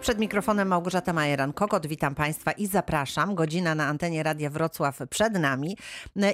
Przed 0.00 0.18
mikrofonem 0.18 0.68
Małgorzata 0.68 1.12
Majeran-Kokot. 1.12 1.86
Witam 1.86 2.14
Państwa 2.14 2.52
i 2.52 2.66
zapraszam. 2.66 3.34
Godzina 3.34 3.74
na 3.74 3.86
antenie 3.86 4.22
Radia 4.22 4.50
Wrocław 4.50 4.98
przed 5.10 5.38
nami. 5.38 5.76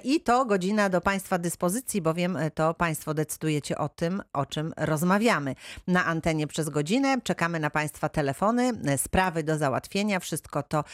I 0.04 0.20
to 0.20 0.44
godzina 0.44 0.88
do 0.88 1.00
Państwa 1.00 1.38
dyspozycji, 1.38 2.02
bowiem 2.02 2.38
to 2.54 2.74
Państwo 2.74 3.14
decydujecie 3.14 3.78
o 3.78 3.88
tym, 3.88 4.22
o 4.32 4.46
czym 4.46 4.72
rozmawiamy. 4.76 5.54
Na 5.86 6.04
antenie 6.04 6.46
przez 6.46 6.68
godzinę 6.68 7.20
czekamy 7.20 7.60
na 7.60 7.70
Państwa 7.70 8.08
telefony, 8.08 8.72
sprawy 8.96 9.42
do 9.42 9.58
załatwienia, 9.58 10.20
wszystko 10.20 10.62
to, 10.62 10.84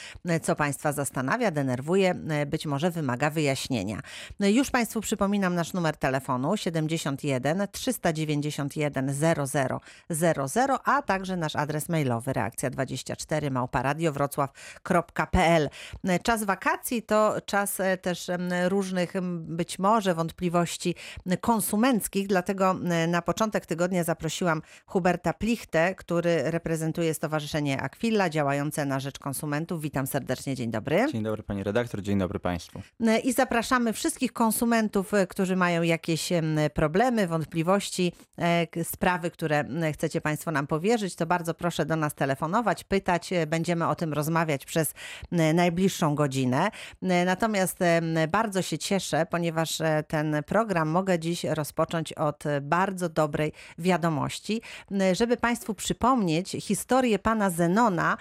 co 0.42 0.56
Państwa 0.56 0.92
zastanawia, 0.92 1.50
denerwuje, 1.50 2.14
być 2.46 2.66
może 2.66 2.90
wymaga 2.90 3.30
wyjaśnienia. 3.30 4.00
Już 4.40 4.70
Państwu 4.70 5.00
przypominam 5.00 5.54
nasz 5.54 5.72
numer 5.72 5.96
telefonu 5.96 6.56
71 6.56 7.66
391 7.72 9.14
0000, 10.08 10.78
a 10.84 11.02
także 11.02 11.36
nasz 11.36 11.56
adres 11.56 11.88
mailowy 11.88 12.32
reakcja 12.62 12.70
24 12.70 13.50
małparadiowrocław.pl. 13.50 15.68
Czas 16.22 16.44
wakacji 16.44 17.02
to 17.02 17.36
czas 17.46 17.80
e, 17.80 17.96
też 17.96 18.30
różnych 18.68 19.12
być 19.40 19.78
może 19.78 20.14
wątpliwości 20.14 20.94
konsumenckich, 21.40 22.26
dlatego 22.26 22.74
na 23.08 23.22
początek 23.22 23.66
tygodnia 23.66 24.04
zaprosiłam 24.04 24.62
Huberta 24.86 25.32
Plichtę, 25.32 25.94
który 25.94 26.50
reprezentuje 26.50 27.14
Stowarzyszenie 27.14 27.82
Aquila 27.82 28.30
działające 28.30 28.84
na 28.84 29.00
rzecz 29.00 29.18
konsumentów. 29.18 29.80
Witam 29.80 30.06
serdecznie, 30.06 30.54
dzień 30.54 30.70
dobry. 30.70 31.06
Dzień 31.12 31.22
dobry 31.22 31.42
pani 31.42 31.64
redaktor, 31.64 32.02
dzień 32.02 32.18
dobry 32.18 32.38
państwu. 32.38 32.82
I 33.24 33.32
zapraszamy 33.32 33.92
wszystkich 33.92 34.32
konsumentów, 34.32 35.14
e, 35.14 35.26
którzy 35.26 35.56
mają 35.56 35.82
jakieś 35.82 36.28
problemy, 36.74 37.26
wątpliwości, 37.26 38.12
e, 38.38 38.84
sprawy, 38.84 39.30
które 39.30 39.64
chcecie 39.92 40.20
państwo 40.20 40.50
nam 40.50 40.66
powierzyć, 40.66 41.16
to 41.16 41.26
bardzo 41.26 41.54
proszę 41.54 41.86
do 41.86 41.96
nas 41.96 42.14
telefonować 42.14 42.51
pytać. 42.84 43.32
E, 43.32 43.46
będziemy 43.46 43.88
o 43.88 43.94
tym 43.94 44.12
rozmawiać 44.12 44.64
przez 44.64 44.94
e, 45.32 45.54
najbliższą 45.54 46.14
godzinę. 46.14 46.70
E, 47.02 47.24
natomiast 47.24 47.78
bardzo 48.28 48.62
się 48.62 48.78
cieszę, 48.78 49.26
ponieważ 49.30 49.78
ten 50.08 50.36
program 50.46 50.88
mogę 50.88 51.18
dziś 51.18 51.44
rozpocząć 51.44 52.12
od 52.12 52.44
bardzo 52.62 53.08
dobrej 53.08 53.52
wiadomości. 53.78 54.62
Żeby 55.12 55.36
Państwu 55.36 55.74
przypomnieć 55.74 56.56
historię 56.60 57.18
pana 57.18 57.50
Zenona, 57.50 58.16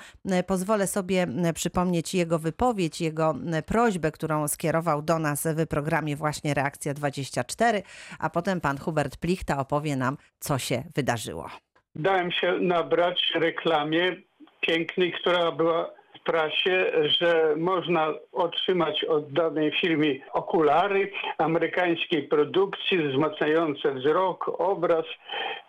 pozwolę 0.47 0.87
sobie 0.87 1.27
przypomnieć 1.53 2.13
jego 2.13 2.39
wypowiedź, 2.39 3.01
jego 3.01 3.35
prośbę, 3.65 4.11
którą 4.11 4.47
skierował 4.47 5.01
do 5.01 5.19
nas 5.19 5.43
w 5.43 5.67
programie 5.67 6.15
właśnie 6.15 6.53
Reakcja 6.53 6.93
24, 6.93 7.83
a 8.19 8.29
potem 8.29 8.61
pan 8.61 8.77
Hubert 8.77 9.17
Plichta 9.17 9.57
opowie 9.57 9.95
nam, 9.95 10.17
co 10.39 10.57
się 10.57 10.83
wydarzyło. 10.95 11.70
Dałem 11.95 12.31
się 12.31 12.51
nabrać 12.51 13.31
reklamie 13.35 14.15
pięknej, 14.61 15.11
która 15.11 15.51
była 15.51 15.89
w 16.21 16.23
prasie, 16.23 16.91
że 17.19 17.55
można 17.57 18.13
otrzymać 18.31 19.03
od 19.03 19.33
danej 19.33 19.71
firmy 19.81 20.19
okulary 20.33 21.11
amerykańskiej 21.37 22.23
produkcji 22.23 22.97
wzmacniające 22.97 23.93
wzrok, 23.93 24.61
obraz. 24.61 25.05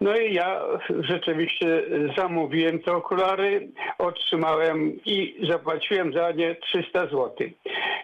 No 0.01 0.17
i 0.17 0.35
ja 0.35 0.61
rzeczywiście 1.01 1.83
zamówiłem 2.19 2.79
te 2.79 2.93
okulary, 2.93 3.69
otrzymałem 3.99 5.05
i 5.05 5.47
zapłaciłem 5.51 6.13
za 6.13 6.31
nie 6.31 6.55
300 6.55 7.01
zł. 7.01 7.31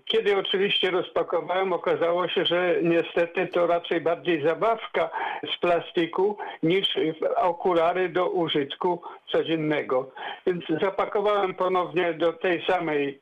Kiedy 0.09 0.37
oczywiście 0.37 0.91
rozpakowałem, 0.91 1.73
okazało 1.73 2.29
się, 2.29 2.45
że 2.45 2.75
niestety 2.83 3.47
to 3.47 3.67
raczej 3.67 4.01
bardziej 4.01 4.43
zabawka 4.43 5.11
z 5.55 5.61
plastiku 5.61 6.37
niż 6.63 6.89
okulary 7.37 8.09
do 8.09 8.31
użytku 8.31 9.03
codziennego. 9.33 10.11
Więc 10.47 10.65
zapakowałem 10.83 11.55
ponownie 11.55 12.13
do 12.13 12.33
tej 12.33 12.65
samej 12.67 13.21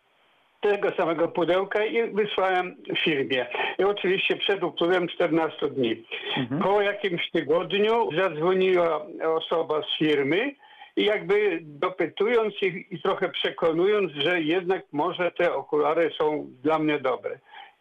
tego 0.60 0.90
samego 0.90 1.28
pudełka 1.28 1.84
i 1.84 2.10
wysłałem 2.10 2.76
firmie. 3.04 3.46
I 3.78 3.84
oczywiście 3.84 4.36
przed 4.36 4.62
upływem 4.62 5.08
14 5.08 5.68
dni. 5.68 6.04
Mhm. 6.36 6.62
Po 6.62 6.80
jakimś 6.82 7.30
tygodniu 7.30 8.08
zadzwoniła 8.16 9.06
osoba 9.36 9.82
z 9.82 9.98
firmy 9.98 10.54
jakby 10.96 11.58
dopytując 11.62 12.54
ich 12.62 12.92
i 12.92 13.02
trochę 13.02 13.28
przekonując, 13.28 14.12
że 14.12 14.40
jednak 14.40 14.82
może 14.92 15.30
te 15.30 15.54
okulary 15.54 16.10
są 16.18 16.46
dla 16.62 16.78
mnie 16.78 16.98
dobre. 16.98 17.38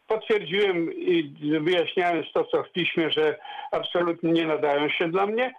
Potwierdziłem 0.08 0.94
i 0.94 1.34
wyjaśniając 1.62 2.31
to, 2.34 2.44
co 2.44 2.64
w 2.64 2.72
piśmie, 2.72 3.09
że 3.09 3.40
absolutnie 3.72 4.31
nie 4.31 4.48
nadają 4.48 4.90
się 4.90 5.12
dla 5.12 5.26
mnie. 5.26 5.53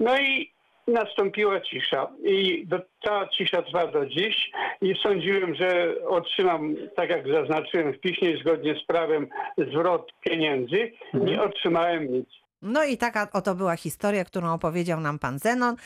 No 0.00 0.18
i 0.18 0.50
nastąpiła 0.88 1.60
cisza 1.60 2.08
i 2.24 2.66
do, 2.66 2.78
ta 3.02 3.28
cisza 3.28 3.62
trwa 3.62 3.86
do 3.86 4.06
dziś 4.06 4.50
i 4.82 4.94
sądziłem, 5.02 5.54
że 5.54 5.94
otrzymam, 6.08 6.76
tak 6.96 7.10
jak 7.10 7.28
zaznaczyłem 7.28 7.92
w 7.92 8.00
piśmie, 8.00 8.36
zgodnie 8.36 8.74
z 8.74 8.86
prawem 8.86 9.28
zwrot 9.58 10.12
pieniędzy. 10.20 10.92
Nie 11.14 11.32
mhm. 11.32 11.50
otrzymałem 11.50 12.12
nic. 12.12 12.45
No 12.62 12.84
i 12.84 12.96
taka 12.96 13.28
oto 13.32 13.54
była 13.54 13.76
historia, 13.76 14.24
którą 14.24 14.52
opowiedział 14.52 15.00
nam 15.00 15.18
pan 15.18 15.38
Zenon. 15.38 15.76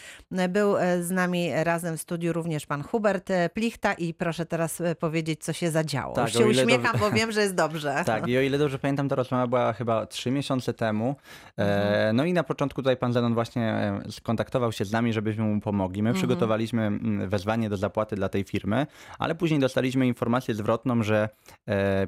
Był 0.49 0.77
e, 0.77 1.03
z 1.03 1.11
nami 1.11 1.51
razem 1.55 1.97
w 1.97 2.01
studiu 2.01 2.33
również 2.33 2.67
pan 2.67 2.83
Hubert 2.83 3.31
e, 3.31 3.49
Plichta 3.49 3.93
i 3.93 4.15
proszę 4.15 4.47
teraz 4.47 4.81
e, 4.81 4.95
powiedzieć, 4.95 5.45
co 5.45 5.53
się 5.53 5.71
zadziało. 5.71 6.15
Tak, 6.15 6.35
Już 6.35 6.43
się 6.43 6.47
uśmiecham, 6.47 6.93
dobrze... 6.93 6.99
bo 6.99 7.11
wiem, 7.11 7.33
że 7.33 7.41
jest 7.41 7.55
dobrze. 7.55 8.03
Tak, 8.11 8.29
i 8.29 8.39
o 8.39 8.41
ile 8.41 8.59
dobrze 8.59 8.79
pamiętam, 8.79 9.09
ta 9.09 9.15
rozmowa 9.15 9.47
była 9.47 9.73
chyba 9.73 10.07
trzy 10.07 10.31
miesiące 10.31 10.75
temu. 10.75 11.17
Mhm. 11.57 12.17
No 12.17 12.25
i 12.25 12.33
na 12.33 12.43
początku 12.43 12.83
tutaj 12.83 12.97
pan 12.97 13.13
Zenon 13.13 13.35
właśnie 13.35 13.93
skontaktował 14.11 14.73
się 14.73 14.85
z 14.85 14.93
nami, 14.93 15.13
żebyśmy 15.13 15.45
mu 15.45 15.61
pomogli. 15.61 16.03
My 16.03 16.09
mhm. 16.09 16.21
przygotowaliśmy 16.21 16.91
wezwanie 17.29 17.71
do 17.71 17.77
zapłaty 17.77 18.17
dla 18.17 18.29
tej 18.29 18.45
firmy, 18.45 18.87
ale 19.19 19.35
później 19.35 19.61
dostaliśmy 19.61 20.07
informację 20.07 20.55
zwrotną, 20.55 21.03
że 21.03 21.29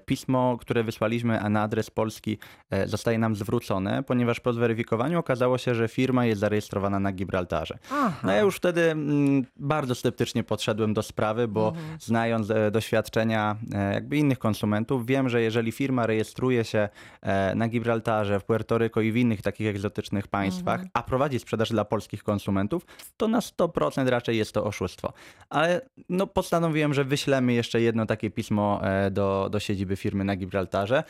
pismo, 0.06 0.58
które 0.60 0.84
wysłaliśmy 0.84 1.50
na 1.50 1.62
adres 1.62 1.90
polski 1.90 2.38
zostaje 2.86 3.18
nam 3.18 3.36
zwrócone, 3.36 4.02
ponieważ 4.02 4.40
po 4.40 4.51
zweryfikowaniu 4.52 5.18
okazało 5.18 5.58
się, 5.58 5.74
że 5.74 5.88
firma 5.88 6.26
jest 6.26 6.40
zarejestrowana 6.40 7.00
na 7.00 7.12
Gibraltarze. 7.12 7.78
Aha. 7.90 8.12
No 8.22 8.32
ja 8.32 8.40
już 8.40 8.56
wtedy 8.56 8.90
mm, 8.90 9.44
bardzo 9.56 9.94
sceptycznie 9.94 10.44
podszedłem 10.44 10.94
do 10.94 11.02
sprawy, 11.02 11.48
bo 11.48 11.68
mhm. 11.68 12.00
znając 12.00 12.50
e, 12.50 12.70
doświadczenia 12.70 13.56
e, 13.74 13.94
jakby 13.94 14.16
innych 14.16 14.38
konsumentów, 14.38 15.06
wiem, 15.06 15.28
że 15.28 15.42
jeżeli 15.42 15.72
firma 15.72 16.06
rejestruje 16.06 16.64
się 16.64 16.88
e, 17.22 17.54
na 17.54 17.68
Gibraltarze, 17.68 18.40
w 18.40 18.44
Puerto 18.44 18.78
Rico 18.78 19.00
i 19.00 19.12
w 19.12 19.16
innych 19.16 19.42
takich 19.42 19.66
egzotycznych 19.66 20.28
państwach, 20.28 20.74
mhm. 20.74 20.90
a 20.94 21.02
prowadzi 21.02 21.38
sprzedaż 21.38 21.70
dla 21.70 21.84
polskich 21.84 22.22
konsumentów, 22.22 22.86
to 23.16 23.28
na 23.28 23.40
100% 23.40 24.08
raczej 24.08 24.36
jest 24.36 24.52
to 24.52 24.64
oszustwo. 24.64 25.12
Ale 25.50 25.80
no, 26.08 26.26
postanowiłem, 26.26 26.94
że 26.94 27.04
wyślemy 27.04 27.52
jeszcze 27.52 27.80
jedno 27.80 28.06
takie 28.06 28.30
pismo 28.30 28.80
do, 29.10 29.48
do 29.52 29.60
siedziby 29.60 29.96
firmy 29.96 30.24
na 30.24 30.36
Gibraltarze. 30.36 31.04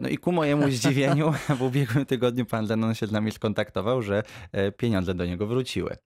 No 0.00 0.08
i 0.08 0.18
ku 0.18 0.32
mojemu 0.32 0.70
zdziwieniu 0.70 1.32
w 1.48 1.62
ubiegłym 1.62 2.06
tygodniu 2.06 2.46
pan 2.46 2.66
Zenon 2.66 2.83
on 2.84 2.94
się 2.94 3.06
z 3.06 3.12
nami 3.12 3.32
skontaktował, 3.32 4.02
że 4.02 4.22
e, 4.52 4.72
pieniądze 4.72 5.14
do 5.14 5.26
niego 5.26 5.46
wróciły. 5.46 5.96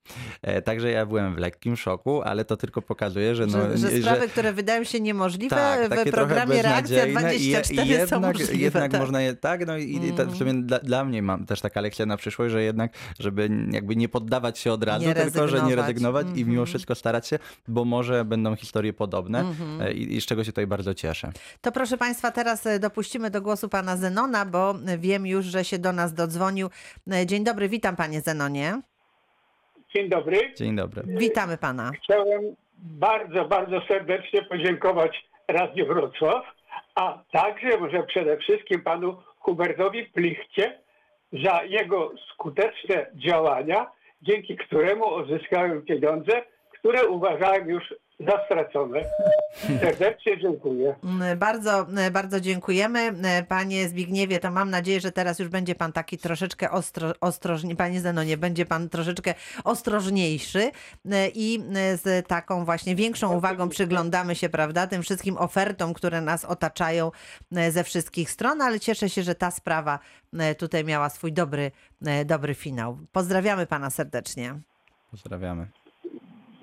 E, 0.43 0.63
także 0.63 0.91
ja 0.91 1.07
byłem 1.07 1.35
w 1.35 1.39
lekkim 1.39 1.77
szoku, 1.77 2.23
ale 2.23 2.45
to 2.45 2.57
tylko 2.57 2.83
pokazuje, 2.83 3.35
że... 3.35 3.47
No, 3.47 3.53
że, 3.53 3.79
że 3.79 3.91
sprawy, 4.01 4.21
że, 4.21 4.29
które 4.29 4.53
wydają 4.53 4.85
się 4.85 5.01
niemożliwe 5.01 5.57
tak, 5.57 6.09
w 6.09 6.11
programie 6.11 6.63
Reakcja 6.63 7.07
24 7.07 7.89
i, 7.89 7.91
jednak, 7.91 8.09
są 8.09 8.21
możliwe. 8.21 8.55
Jednak 8.55 8.93
tak. 8.93 9.01
można 9.01 9.21
je, 9.21 9.35
tak, 9.35 9.67
no 9.67 9.77
i, 9.77 9.97
mm. 9.97 10.31
w 10.31 10.37
sumie 10.37 10.55
dla, 10.55 10.79
dla, 10.79 11.05
mnie 11.05 11.23
mam 11.23 11.47
też 11.47 11.61
taka 11.61 11.81
lekcja 11.81 12.07
na 12.07 12.17
przyszłość, 12.17 12.53
że 12.53 12.63
jednak, 12.63 12.93
żeby 13.19 13.51
jakby 13.71 13.97
nie 13.97 14.09
poddawać 14.09 14.59
się 14.59 14.73
od 14.73 14.85
razu, 14.85 15.07
nie 15.07 15.15
tylko, 15.15 15.49
że 15.49 15.63
nie 15.63 15.77
rezygnować 15.77 16.23
mm 16.23 16.37
-hmm. 16.37 16.41
i 16.41 16.45
mimo 16.45 16.53
mhm. 16.53 16.67
wszystko 16.67 16.95
starać 16.95 17.29
się, 17.29 17.39
bo 17.69 17.85
może 17.85 18.25
będą 18.25 18.57
historie 18.57 18.93
podobne 18.93 19.41
mm 19.41 19.55
-hmm. 19.55 19.95
i, 19.95 20.17
i 20.17 20.21
z 20.21 20.27
czego 20.27 20.45
się 20.45 20.53
tutaj 20.53 20.67
bardzo 20.67 20.95
cieszę. 20.95 21.33
To 21.61 21.73
proszę 21.73 21.99
Państwa, 21.99 22.31
teraz 22.31 22.65
dopuścimy 22.81 23.31
do 23.31 23.43
głosu 23.43 23.69
pana 23.69 23.97
Zenona, 23.97 24.45
bo 24.45 24.75
wiem 24.99 25.27
już, 25.27 25.47
że 25.47 25.65
się 25.65 25.79
do 25.79 25.93
nas 25.93 26.15
dodzwonił 26.15 26.68
E, 27.13 27.27
dzień 27.27 27.45
dobry, 27.45 27.69
witam 27.69 27.97
panie 27.97 28.21
Zenonie. 28.21 28.81
Dzień 29.95 30.09
dobry. 30.09 30.55
Dzień 30.57 30.77
dobry. 30.77 31.03
Witamy 31.07 31.59
pana. 31.59 31.91
Chciałem 32.05 32.57
bardzo, 32.79 33.45
bardzo 33.45 33.81
serdecznie 33.89 34.43
podziękować 34.43 35.29
Radiu 35.49 35.87
Wrocław, 35.87 36.45
a 36.95 37.19
także 37.33 37.79
może 37.79 38.03
przede 38.03 38.37
wszystkim 38.37 38.81
panu 38.83 39.17
Hubertowi 39.39 40.05
Plichcie 40.05 40.79
za 41.45 41.63
jego 41.63 42.13
skuteczne 42.33 43.07
działania, 43.15 43.87
dzięki 44.23 44.57
któremu 44.57 45.15
uzyskałem 45.15 45.83
pieniądze, 45.83 46.43
które 46.79 47.07
uważałem 47.09 47.69
już 47.71 47.95
za 48.21 48.45
stracone. 48.45 49.01
Serdecznie 49.81 50.41
dziękuję. 50.41 50.95
Bardzo, 51.37 51.87
bardzo 52.13 52.41
dziękujemy. 52.41 53.13
Panie 53.49 53.89
Zbigniewie, 53.89 54.41
to 54.41 54.51
mam 54.51 54.71
nadzieję, 54.71 55.01
że 55.01 55.13
teraz 55.13 55.39
już 55.39 55.49
będzie 55.49 55.75
pan 55.75 55.93
taki 55.93 56.19
troszeczkę 56.19 56.71
ostro, 56.71 57.13
ostrożny. 57.21 57.77
Panie 57.77 58.01
Zenonie, 58.01 58.37
będzie 58.37 58.67
pan 58.67 58.89
troszeczkę 58.89 59.35
ostrożniejszy 59.65 60.71
i 61.35 61.61
z 61.95 62.27
taką 62.27 62.65
właśnie 62.65 62.97
większą 62.97 63.37
uwagą 63.37 63.69
przyglądamy 63.69 64.35
się, 64.35 64.49
prawda, 64.49 64.87
tym 64.87 65.03
wszystkim 65.03 65.37
ofertom, 65.37 65.95
które 65.95 66.21
nas 66.21 66.45
otaczają 66.45 67.11
ze 67.71 67.85
wszystkich 67.85 68.31
stron, 68.31 68.63
ale 68.63 68.81
cieszę 68.81 69.09
się, 69.09 69.23
że 69.23 69.35
ta 69.35 69.51
sprawa 69.51 69.99
tutaj 70.59 70.85
miała 70.85 71.09
swój 71.09 71.33
dobry, 71.33 71.71
dobry 72.25 72.55
finał. 72.55 72.99
Pozdrawiamy 73.13 73.67
pana 73.67 73.91
serdecznie. 73.91 74.55
Pozdrawiamy. 75.11 75.67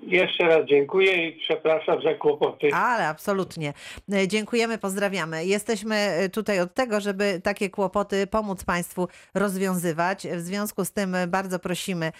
Jeszcze 0.06 0.44
raz 0.44 0.66
dziękuję 0.66 1.28
i 1.30 1.40
przepraszam 1.40 2.02
za 2.02 2.14
kłopoty. 2.14 2.70
Ale 2.74 3.08
absolutnie. 3.08 3.74
E, 4.14 4.28
Dziękujemy, 4.28 4.78
pozdrawiamy. 4.78 5.46
Jesteśmy 5.46 5.96
e, 5.96 6.30
tutaj 6.30 6.60
od 6.60 6.74
tego, 6.74 7.02
żeby 7.02 7.42
takie 7.44 7.70
kłopoty 7.70 8.28
pomóc 8.28 8.64
Państwu 8.64 9.08
rozwiązywać. 9.34 10.28
W 10.28 10.40
związku 10.42 10.86
z 10.86 10.92
tym 10.92 11.16
e, 11.16 11.28
bardzo 11.28 11.60
prosimy. 11.60 12.12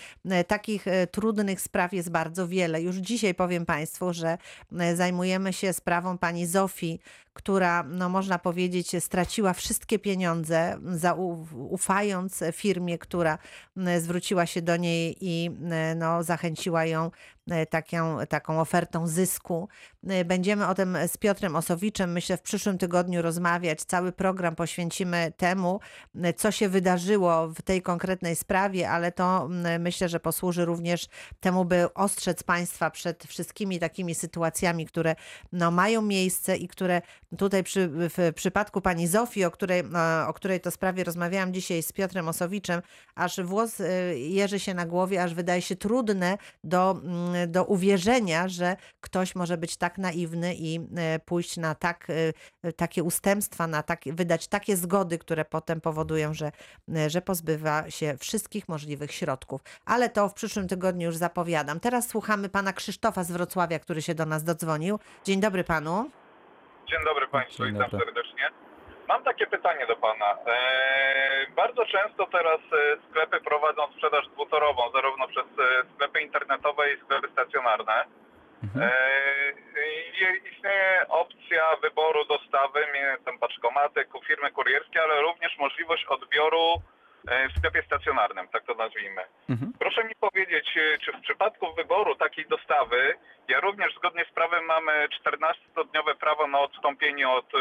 Takich 0.48 0.86
trudnych 1.12 1.62
spraw 1.62 1.94
jest 1.94 2.12
bardzo 2.12 2.48
wiele. 2.48 2.82
Już 2.82 2.96
dzisiaj 2.96 3.34
powiem 3.36 3.66
Państwu, 3.66 4.14
że 4.14 4.38
zajmujemy 4.94 5.54
się 5.54 5.74
sprawą 5.74 6.18
pani 6.18 6.46
Zofii, 6.46 7.00
która, 7.34 7.84
no 7.84 8.10
można 8.10 8.40
powiedzieć, 8.40 9.04
straciła 9.04 9.54
wszystkie 9.54 10.00
pieniądze, 10.00 10.78
zau- 10.86 11.46
ufając 11.70 12.44
firmie, 12.54 12.98
która 12.98 13.38
zwróciła 13.98 14.46
się 14.46 14.62
do 14.62 14.78
niej 14.78 15.18
i 15.22 15.46
m, 15.48 16.00
no, 16.00 16.24
zachęciła 16.24 16.86
ją 16.86 17.12
e, 17.50 17.66
taką, 17.66 18.18
taką 18.30 18.62
ofertą 18.62 19.08
zysku. 19.08 19.70
E, 20.10 20.26
Będziemy 20.26 20.68
o 20.68 20.76
tym 20.76 20.98
z 21.08 21.18
Piotrem 21.18 21.56
Osowiczem, 21.56 22.12
myślę, 22.12 22.38
w 22.38 22.42
przyszłym 22.42 22.78
tygodniu 22.78 23.22
rozmawiać. 23.22 23.84
Cały 23.84 24.12
program 24.12 24.56
poświęcimy 24.56 25.34
temu, 25.38 25.80
e, 26.24 26.34
co 26.34 26.52
się 26.52 26.70
wydarzyło 26.70 27.48
w 27.48 27.62
tej 27.62 27.82
konkretnej 27.82 28.36
sprawie, 28.36 28.90
ale 28.90 29.12
to 29.12 29.46
m, 29.46 29.82
myślę, 29.82 30.10
że 30.10 30.20
posłuży 30.20 30.66
również 30.66 31.08
temu, 31.40 31.66
by 31.66 31.94
ostrzec 31.94 32.44
Państwa 32.44 32.90
przed 32.90 33.24
wszystkimi 33.24 33.80
takimi 33.80 34.16
sytuacjami, 34.16 34.86
które 34.86 35.16
no, 35.52 35.72
mają 35.72 36.02
miejsce 36.02 36.58
i 36.58 36.68
które 36.68 37.02
tutaj 37.38 37.64
przy, 37.64 37.90
w 37.92 38.32
przypadku 38.36 38.82
pani 38.82 39.08
Zofii, 39.08 39.46
o 39.46 39.52
której, 39.52 39.80
e, 39.80 40.28
o 40.28 40.34
której 40.34 40.62
to 40.62 40.72
sprawie 40.72 41.04
rozmawiałam 41.04 41.54
dzisiaj 41.54 41.84
z 41.84 41.92
Piotrem 41.92 42.28
Osowiczem, 42.28 42.82
aż 43.16 43.42
włos 43.42 43.82
e, 43.82 44.18
jeży 44.18 44.60
się 44.60 44.74
na 44.74 44.86
głowie, 44.86 45.24
aż 45.24 45.34
wydaje 45.34 45.62
się 45.62 45.76
trudne 45.76 46.38
do, 46.64 46.92
mm, 46.92 47.52
do 47.52 47.66
uwierzenia, 47.66 48.48
że 48.48 48.76
ktoś 49.02 49.36
może 49.36 49.58
być 49.58 49.78
tak 49.78 49.95
naiwny 49.98 50.56
i 50.56 50.80
e, 50.98 51.20
pójść 51.20 51.58
na 51.58 51.76
tak, 51.76 52.08
e, 52.64 52.74
takie 52.74 53.04
ustępstwa, 53.04 53.68
na 53.68 53.84
tak, 53.84 54.00
wydać 54.06 54.48
takie 54.48 54.76
zgody, 54.76 55.18
które 55.18 55.46
potem 55.46 55.82
powodują, 55.82 56.34
że, 56.34 56.52
e, 56.96 57.10
że 57.10 57.22
pozbywa 57.22 57.90
się 57.90 58.18
wszystkich 58.18 58.70
możliwych 58.70 59.12
środków. 59.12 59.62
Ale 59.86 60.10
to 60.10 60.30
w 60.30 60.34
przyszłym 60.34 60.68
tygodniu 60.68 61.06
już 61.06 61.16
zapowiadam. 61.16 61.80
Teraz 61.80 62.08
słuchamy 62.10 62.50
pana 62.50 62.74
Krzysztofa 62.74 63.24
z 63.24 63.32
Wrocławia, 63.32 63.80
który 63.80 64.02
się 64.02 64.16
do 64.16 64.26
nas 64.26 64.44
dodzwonił. 64.44 65.00
Dzień 65.24 65.42
dobry 65.42 65.64
panu. 65.64 66.10
Dzień 66.90 67.00
dobry 67.06 67.28
Państwu, 67.28 67.64
Dzień 67.64 67.74
witam 67.74 67.90
dobry. 67.92 68.06
serdecznie. 68.06 68.50
Mam 69.08 69.24
takie 69.24 69.48
pytanie 69.48 69.88
do 69.88 69.96
Pana. 69.96 70.38
Eee, 70.48 71.52
bardzo 71.56 71.86
często 71.86 72.28
teraz 72.28 72.60
e, 72.60 72.98
sklepy 73.10 73.42
prowadzą 73.42 73.82
sprzedaż 73.94 74.28
dwutorową, 74.28 74.92
zarówno 74.94 75.28
przez 75.28 75.46
e, 75.46 75.84
sklepy 75.96 76.22
internetowe 76.22 76.94
i 76.94 77.02
sklepy 77.02 77.28
stacjonarne. 77.32 78.06
Mhm. 78.64 78.90
I 80.16 80.50
istnieje 80.50 81.06
opcja 81.10 81.76
wyboru 81.82 82.26
dostawy, 82.26 82.86
tam 83.26 83.40
paczkomaty, 83.40 84.06
ku- 84.06 84.22
firmy 84.22 84.52
kurierskie, 84.52 85.02
ale 85.02 85.22
również 85.22 85.58
możliwość 85.58 86.06
odbioru 86.06 86.74
e, 87.28 87.50
w 87.50 87.58
sklepie 87.58 87.84
stacjonarnym, 87.84 88.48
tak 88.48 88.64
to 88.64 88.74
nazwijmy. 88.74 89.22
Mhm. 89.50 89.74
Proszę 89.80 90.04
mi 90.04 90.16
powiedzieć, 90.16 90.78
e, 90.78 90.98
czy 90.98 91.12
w 91.12 91.22
przypadku 91.22 91.74
wyboru 91.74 92.16
takiej 92.16 92.46
dostawy, 92.46 93.16
ja 93.48 93.60
również 93.60 93.96
zgodnie 93.96 94.26
z 94.26 94.34
prawem 94.34 94.66
mamy 94.66 95.08
14-dniowe 95.22 96.16
prawo 96.16 96.48
na 96.48 96.60
odstąpienie 96.60 97.30
od 97.30 97.46
e, 97.56 97.58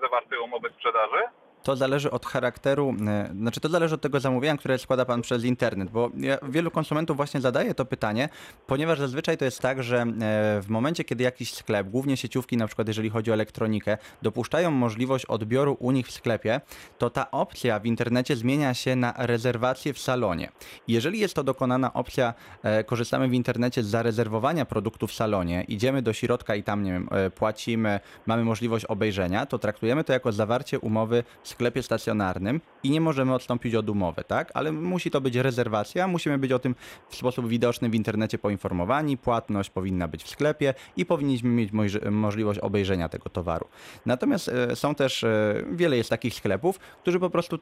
zawartej 0.00 0.38
umowy 0.38 0.70
sprzedaży? 0.70 1.22
To 1.66 1.76
zależy 1.76 2.10
od 2.10 2.26
charakteru, 2.26 2.94
e, 3.06 3.30
znaczy 3.40 3.60
to 3.60 3.68
zależy 3.68 3.94
od 3.94 4.00
tego 4.00 4.20
zamówienia, 4.20 4.56
które 4.56 4.78
składa 4.78 5.04
pan 5.04 5.22
przez 5.22 5.44
internet, 5.44 5.90
bo 5.90 6.10
ja, 6.16 6.38
wielu 6.48 6.70
konsumentów 6.70 7.16
właśnie 7.16 7.40
zadaje 7.40 7.74
to 7.74 7.84
pytanie, 7.84 8.28
ponieważ 8.66 8.98
zazwyczaj 8.98 9.38
to 9.38 9.44
jest 9.44 9.60
tak, 9.60 9.82
że 9.82 10.02
e, 10.02 10.06
w 10.62 10.66
momencie, 10.68 11.04
kiedy 11.04 11.24
jakiś 11.24 11.54
sklep, 11.54 11.88
głównie 11.88 12.16
sieciówki, 12.16 12.56
na 12.56 12.66
przykład 12.66 12.88
jeżeli 12.88 13.10
chodzi 13.10 13.30
o 13.30 13.34
elektronikę, 13.34 13.98
dopuszczają 14.22 14.70
możliwość 14.70 15.26
odbioru 15.26 15.76
u 15.80 15.92
nich 15.92 16.06
w 16.06 16.10
sklepie, 16.10 16.60
to 16.98 17.10
ta 17.10 17.30
opcja 17.30 17.78
w 17.80 17.86
internecie 17.86 18.36
zmienia 18.36 18.74
się 18.74 18.96
na 18.96 19.14
rezerwację 19.16 19.92
w 19.92 19.98
salonie. 19.98 20.52
Jeżeli 20.88 21.18
jest 21.18 21.34
to 21.34 21.44
dokonana 21.44 21.92
opcja, 21.92 22.34
e, 22.62 22.84
korzystamy 22.84 23.28
w 23.28 23.34
internecie 23.34 23.82
z 23.82 23.86
zarezerwowania 23.86 24.64
produktu 24.64 25.06
w 25.06 25.12
salonie, 25.12 25.64
idziemy 25.68 26.02
do 26.02 26.12
środka 26.12 26.54
i 26.54 26.62
tam, 26.62 26.82
nie 26.82 26.92
wiem, 26.92 27.08
płacimy, 27.34 28.00
mamy 28.26 28.44
możliwość 28.44 28.84
obejrzenia, 28.84 29.46
to 29.46 29.58
traktujemy 29.58 30.04
to 30.04 30.12
jako 30.12 30.32
zawarcie 30.32 30.80
umowy 30.80 31.24
w 31.42 31.55
sklepie 31.56 31.82
stacjonarnym 31.82 32.60
i 32.82 32.90
nie 32.90 33.00
możemy 33.00 33.34
odstąpić 33.34 33.74
od 33.74 33.88
umowy, 33.90 34.24
tak? 34.24 34.50
Ale 34.54 34.72
musi 34.72 35.10
to 35.10 35.20
być 35.20 35.36
rezerwacja, 35.36 36.08
musimy 36.08 36.38
być 36.38 36.52
o 36.52 36.58
tym 36.58 36.74
w 37.08 37.16
sposób 37.16 37.48
widoczny 37.48 37.88
w 37.88 37.94
internecie 37.94 38.38
poinformowani, 38.38 39.16
płatność 39.16 39.70
powinna 39.70 40.08
być 40.08 40.22
w 40.22 40.28
sklepie 40.30 40.74
i 40.96 41.06
powinniśmy 41.06 41.50
mieć 41.50 41.72
moż- 41.72 42.10
możliwość 42.10 42.60
obejrzenia 42.60 43.08
tego 43.08 43.30
towaru. 43.30 43.66
Natomiast 44.06 44.48
e, 44.48 44.76
są 44.76 44.94
też, 44.94 45.24
e, 45.24 45.64
wiele 45.72 45.96
jest 45.96 46.10
takich 46.10 46.34
sklepów, 46.34 46.78
którzy 47.02 47.20
po 47.20 47.30
prostu 47.30 47.58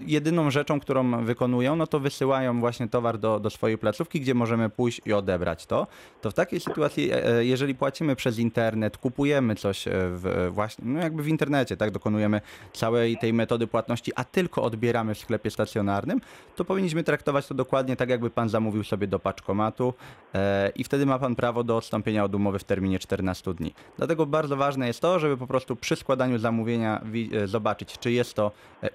jedyną 0.00 0.50
rzeczą, 0.50 0.80
którą 0.80 1.24
wykonują, 1.24 1.76
no 1.76 1.86
to 1.86 2.00
wysyłają 2.00 2.60
właśnie 2.60 2.88
towar 2.88 3.18
do, 3.18 3.40
do 3.40 3.50
swojej 3.50 3.78
placówki, 3.78 4.20
gdzie 4.20 4.34
możemy 4.34 4.70
pójść 4.70 5.00
i 5.06 5.12
odebrać 5.12 5.66
to. 5.66 5.86
To 6.20 6.30
w 6.30 6.34
takiej 6.34 6.60
sytuacji, 6.60 7.12
e, 7.12 7.26
e, 7.26 7.44
jeżeli 7.44 7.74
płacimy 7.74 8.16
przez 8.16 8.38
internet, 8.38 8.96
kupujemy 8.98 9.54
coś 9.54 9.88
e, 9.88 9.90
w, 9.94 10.48
właśnie, 10.52 10.84
no 10.88 11.00
jakby 11.00 11.22
w 11.22 11.28
internecie, 11.28 11.76
tak, 11.76 11.90
dokonujemy 11.90 12.40
całej 12.72 13.16
tej 13.16 13.32
metody 13.32 13.66
płatności, 13.66 14.12
a 14.16 14.24
tylko 14.24 14.62
odbieramy 14.62 15.14
w 15.14 15.18
sklepie 15.18 15.50
stacjonarnym, 15.50 16.20
to 16.56 16.64
powinniśmy 16.64 17.04
traktować 17.04 17.46
to 17.46 17.54
dokładnie 17.54 17.96
tak, 17.96 18.08
jakby 18.08 18.30
pan 18.30 18.48
zamówił 18.48 18.84
sobie 18.84 19.06
do 19.06 19.18
paczkomatu 19.18 19.94
e, 20.34 20.72
i 20.74 20.84
wtedy 20.84 21.06
ma 21.06 21.18
pan 21.18 21.34
prawo 21.34 21.64
do 21.64 21.76
odstąpienia 21.76 22.24
od 22.24 22.34
umowy 22.34 22.58
w 22.58 22.64
terminie 22.64 22.98
14 22.98 23.54
dni. 23.54 23.74
Dlatego 23.96 24.26
bardzo 24.26 24.56
ważne 24.56 24.86
jest 24.86 25.00
to, 25.00 25.18
żeby 25.18 25.36
po 25.36 25.46
prostu 25.46 25.76
przy 25.76 25.96
składaniu 25.96 26.38
zamówienia 26.38 27.00
wi- 27.04 27.30
zobaczyć, 27.44 27.98
czy 27.98 28.12
jest 28.12 28.34
to 28.34 28.50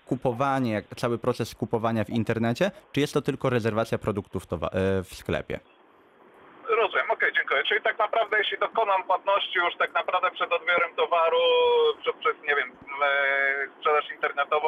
kupowanie, 0.06 0.84
cały 0.96 1.18
proces 1.18 1.56
kupowania 1.56 2.04
w 2.04 2.10
internecie, 2.10 2.72
czy 2.92 3.00
jest 3.00 3.14
to 3.14 3.22
tylko 3.22 3.50
rezerwacja 3.50 3.98
produktów 3.98 4.44
e, 4.54 4.58
w 5.04 5.14
sklepie. 5.16 5.60
Rozumiem, 6.70 7.12
okej, 7.12 7.32
dziękuję. 7.36 7.64
Czyli 7.70 7.82
tak 7.82 8.00
naprawdę 8.00 8.38
jeśli 8.38 8.58
dokonam 8.60 9.04
płatności 9.04 9.60
już 9.60 9.78
tak 9.78 9.94
naprawdę 9.94 10.32
przed 10.32 10.52
odbiorem 10.54 10.96
towaru 10.96 11.38
przez, 12.02 12.14
przez 12.20 12.36
nie 12.48 12.56
wiem, 12.56 12.72
e, 13.04 13.68
sprzedaż 13.80 14.12
internetową, 14.16 14.68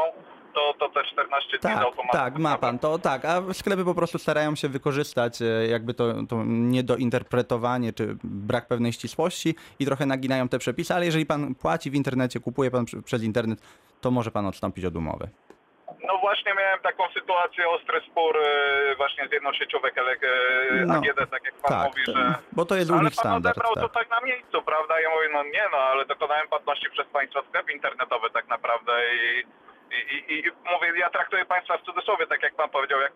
to, 0.53 0.73
to 0.79 0.89
te 0.89 1.03
14 1.03 1.49
dni 1.49 1.59
z 1.59 1.61
Tak, 1.61 1.77
automatu. 1.77 2.17
tak, 2.17 2.37
ma 2.39 2.57
pan 2.57 2.79
to, 2.79 2.99
tak, 2.99 3.25
a 3.25 3.53
sklepy 3.53 3.85
po 3.85 3.95
prostu 3.95 4.17
starają 4.17 4.55
się 4.55 4.69
wykorzystać 4.69 5.41
e, 5.41 5.45
jakby 5.45 5.93
to, 5.93 6.13
to 6.29 6.43
niedointerpretowanie 6.45 7.93
czy 7.93 8.17
brak 8.23 8.67
pewnej 8.67 8.93
ścisłości 8.93 9.55
i 9.79 9.85
trochę 9.85 10.05
naginają 10.05 10.49
te 10.49 10.59
przepisy, 10.59 10.93
ale 10.93 11.05
jeżeli 11.05 11.25
pan 11.25 11.55
płaci 11.55 11.91
w 11.91 11.95
internecie, 11.95 12.39
kupuje 12.39 12.71
pan 12.71 12.85
przez 13.05 13.23
internet, 13.23 13.59
to 14.01 14.11
może 14.11 14.31
pan 14.31 14.45
odstąpić 14.45 14.85
od 14.85 14.95
umowy. 14.95 15.29
No 16.07 16.17
właśnie 16.17 16.53
miałem 16.53 16.79
taką 16.79 17.03
sytuację, 17.13 17.69
ostry 17.69 18.01
spór 18.11 18.37
e, 18.37 18.95
właśnie 18.95 19.27
z 19.27 19.31
jedną 19.31 19.53
sieciówek 19.53 19.95
elek- 19.95 20.25
e, 20.25 20.85
No, 20.85 20.93
AGD, 20.93 21.29
tak 21.31 21.43
jak 21.45 21.55
pan 21.61 21.71
tak, 21.71 21.87
mówi, 21.87 22.03
że... 22.07 22.33
bo 22.51 22.65
to 22.65 22.75
jest 22.75 22.91
u 22.91 22.93
ale 22.93 23.03
nich 23.03 23.15
pan 23.15 23.23
standard, 23.23 23.57
odebrał 23.57 23.73
tak. 23.75 23.83
to 23.83 23.89
tak 23.99 24.09
na 24.09 24.21
miejscu, 24.21 24.61
prawda? 24.61 24.99
Ja 24.99 25.09
mówię, 25.09 25.29
no 25.33 25.43
nie 25.43 25.65
no, 25.71 25.77
ale 25.77 26.05
dokonałem 26.05 26.47
płatności 26.47 26.87
przez 26.89 27.07
państwa 27.07 27.41
sklep 27.49 27.69
internetowy 27.69 28.27
tak 28.33 28.47
naprawdę 28.47 28.91
i... 29.15 29.43
I, 29.93 30.33
i, 30.33 30.39
I 30.39 30.51
mówię, 30.73 30.99
ja 30.99 31.09
traktuję 31.09 31.45
państwa 31.45 31.77
w 31.77 31.81
cudzysłowie, 31.81 32.27
tak 32.27 32.43
jak 32.43 32.55
pan 32.55 32.69
powiedział, 32.69 32.99
jak 33.01 33.13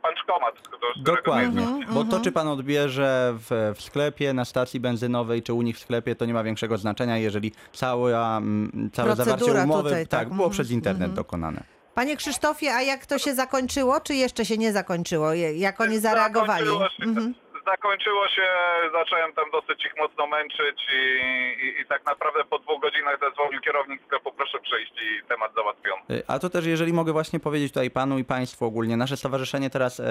z 0.58 0.67
którego 0.67 0.88
Dokładnie, 0.98 1.62
Mhm, 1.62 1.86
bo 1.88 2.00
to 2.00 2.01
mhm. 2.01 2.24
czy 2.24 2.32
pan 2.32 2.48
odbierze 2.48 3.34
w, 3.34 3.74
w 3.75 3.82
sklepie, 3.82 4.34
na 4.34 4.46
stacji 4.46 4.79
benzynowej, 4.79 5.44
czy 5.44 5.53
u 5.53 5.62
nich 5.62 5.75
w 5.75 5.79
sklepie, 5.79 6.15
to 6.15 6.25
nie 6.25 6.34
ma 6.34 6.44
większego 6.44 6.77
znaczenia, 6.77 7.17
jeżeli 7.17 7.51
cała, 7.72 8.38
mm, 8.38 8.89
całe 8.94 9.15
Procedura 9.15 9.38
zawarcie 9.38 9.63
umowy 9.63 9.84
tutaj, 9.84 10.08
tak, 10.08 10.20
tak, 10.20 10.27
było 10.29 10.46
mhm, 10.46 10.51
przez 10.51 10.72
internet 10.72 11.10
mhm. 11.10 11.15
dokonane. 11.15 11.76
Panie 11.98 12.18
Krzysztofie, 12.18 12.74
a 12.74 12.82
jak 12.82 13.06
to 13.06 13.18
się 13.20 13.36
zakończyło, 13.36 14.00
czy 14.00 14.16
jeszcze 14.16 14.46
się 14.46 14.58
nie 14.58 14.74
zakończyło? 14.74 15.34
Jak 15.34 15.82
oni 15.82 16.00
zareagowali? 16.00 16.66
Zakończyło 16.66 16.89
się, 16.89 17.04
Mhm. 17.04 17.34
Zakończyło 17.71 18.27
się, 18.27 18.47
zacząłem 18.93 19.33
tam 19.33 19.45
dosyć 19.51 19.86
ich 19.86 19.97
mocno 19.97 20.27
męczyć 20.27 20.77
i, 21.00 21.01
i, 21.65 21.81
i 21.81 21.86
tak 21.86 22.05
naprawdę 22.05 22.43
po 22.43 22.59
dwóch 22.59 22.81
godzinach 22.81 23.19
zadzwonił 23.19 23.62
kierownik 23.62 24.01
sklepu, 24.05 24.31
proszę 24.31 24.59
przyjść 24.59 24.91
i 24.91 25.27
temat 25.27 25.53
załatwiony. 25.55 26.01
A 26.27 26.39
to 26.39 26.50
też, 26.50 26.65
jeżeli 26.65 26.93
mogę 26.93 27.12
właśnie 27.13 27.39
powiedzieć 27.39 27.71
tutaj 27.71 27.91
panu 27.91 28.19
i 28.19 28.24
państwu 28.24 28.65
ogólnie, 28.65 28.97
nasze 28.97 29.17
stowarzyszenie 29.17 29.69
teraz 29.69 30.00
e, 30.00 30.03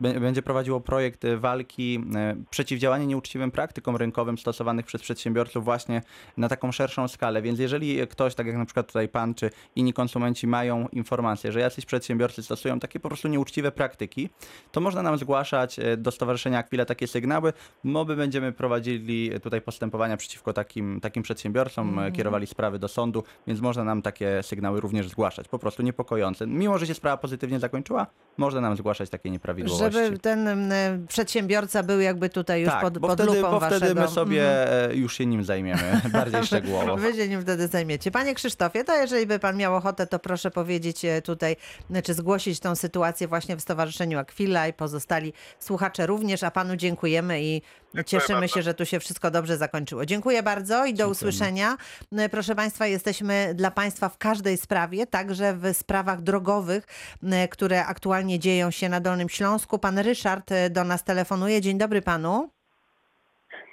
będzie 0.00 0.42
prowadziło 0.42 0.80
projekt 0.80 1.26
walki, 1.36 2.04
e, 2.16 2.36
przeciwdziałanie 2.50 3.06
nieuczciwym 3.06 3.50
praktykom 3.50 3.96
rynkowym 3.96 4.38
stosowanych 4.38 4.86
przez 4.86 5.02
przedsiębiorców 5.02 5.64
właśnie 5.64 6.02
na 6.36 6.48
taką 6.48 6.72
szerszą 6.72 7.08
skalę. 7.08 7.42
Więc 7.42 7.58
jeżeli 7.58 8.06
ktoś, 8.06 8.34
tak 8.34 8.46
jak 8.46 8.56
na 8.56 8.64
przykład 8.64 8.86
tutaj 8.86 9.08
pan 9.08 9.34
czy 9.34 9.50
inni 9.76 9.92
konsumenci 9.92 10.46
mają 10.46 10.88
informację, 10.92 11.52
że 11.52 11.60
jacyś 11.60 11.86
przedsiębiorcy 11.86 12.42
stosują 12.42 12.80
takie 12.80 13.00
po 13.00 13.08
prostu 13.08 13.28
nieuczciwe 13.28 13.72
praktyki, 13.72 14.28
to 14.72 14.80
można 14.80 15.02
nam 15.02 15.18
zgłaszać 15.18 15.78
e, 15.78 15.96
do 15.96 16.10
Stowarzyszenia 16.10 16.51
Akwila 16.58 16.84
takie 16.84 17.06
sygnały. 17.06 17.52
My 17.84 18.16
będziemy 18.16 18.52
prowadzili 18.52 19.40
tutaj 19.40 19.60
postępowania 19.60 20.16
przeciwko 20.16 20.52
takim, 20.52 21.00
takim 21.00 21.22
przedsiębiorcom, 21.22 21.98
e, 21.98 22.12
kierowali 22.12 22.46
sprawy 22.46 22.78
do 22.78 22.88
sądu 22.88 23.22
więc 23.46 23.60
można 23.60 23.84
nam 23.84 24.02
takie 24.02 24.42
sygnały 24.42 24.80
również 24.80 25.08
zgłaszać, 25.08 25.48
po 25.48 25.58
prostu 25.58 25.82
niepokojące. 25.82 26.46
Mimo, 26.46 26.78
że 26.78 26.86
się 26.86 26.94
sprawa 26.94 27.16
pozytywnie 27.16 27.60
zakończyła, 27.60 28.06
można 28.36 28.60
nam 28.60 28.76
zgłaszać 28.76 29.10
takie 29.10 29.30
nieprawidłowości. 29.30 29.92
Żeby 29.92 30.18
ten 30.18 30.48
mm, 30.48 31.06
przedsiębiorca 31.06 31.82
był 31.82 32.00
jakby 32.00 32.28
tutaj 32.28 32.60
już 32.60 32.70
tak, 32.70 32.80
pod, 32.80 32.98
bo 32.98 33.08
pod 33.08 33.18
wtedy, 33.18 33.36
lupą 33.36 33.50
bo 33.50 33.60
wtedy 33.60 33.80
waszego... 33.80 34.00
my 34.00 34.08
sobie 34.08 34.72
e, 34.88 34.94
już 34.94 35.18
się 35.18 35.26
nim 35.26 35.44
zajmiemy 35.44 36.00
bardziej 36.12 36.44
szczegółowo. 36.44 36.96
Wy 36.96 37.14
się 37.14 37.28
nim 37.28 37.42
wtedy 37.42 37.68
zajmiecie. 37.68 38.10
Panie 38.10 38.34
Krzysztofie, 38.34 38.84
to 38.84 38.96
jeżeli 38.96 39.26
by 39.26 39.38
pan 39.38 39.56
miał 39.56 39.74
ochotę, 39.74 40.06
to 40.06 40.18
proszę 40.18 40.50
powiedzieć 40.50 41.04
e, 41.04 41.22
tutaj, 41.22 41.56
czy 42.04 42.14
zgłosić 42.14 42.60
tą 42.60 42.76
sytuację 42.76 43.28
właśnie 43.28 43.56
w 43.56 43.60
Stowarzyszeniu 43.60 44.18
Aquila 44.18 44.68
i 44.68 44.72
pozostali 44.72 45.32
słuchacze 45.58 46.06
również, 46.06 46.41
a 46.44 46.50
panu 46.50 46.76
dziękujemy 46.76 47.42
i 47.42 47.62
cieszymy 48.06 48.40
bardzo. 48.40 48.54
się, 48.54 48.62
że 48.62 48.74
tu 48.74 48.86
się 48.86 49.00
wszystko 49.00 49.30
dobrze 49.30 49.56
zakończyło. 49.56 50.06
Dziękuję 50.06 50.42
bardzo 50.42 50.84
i 50.86 50.94
do 50.94 51.08
usłyszenia. 51.08 51.76
E, 52.18 52.28
Proszę 52.28 52.54
państwa, 52.54 52.86
jesteśmy 52.86 53.52
dla 53.54 53.70
państwa 53.70 54.08
w 54.08 54.18
każdej 54.18 54.56
sprawie, 54.56 55.06
także 55.06 55.54
w 55.54 55.76
sprawach 55.76 56.20
drogowych, 56.22 56.84
e, 57.32 57.48
które 57.48 57.86
aktualnie 57.86 58.38
dzieją 58.38 58.70
się 58.70 58.88
na 58.88 59.00
Dolnym 59.00 59.28
Śląsku. 59.28 59.78
Pan 59.78 59.98
Ryszard 59.98 60.52
e, 60.52 60.70
do 60.70 60.84
nas 60.84 61.04
telefonuje. 61.04 61.60
Dzień 61.60 61.78
dobry 61.78 62.02
panu. 62.02 62.50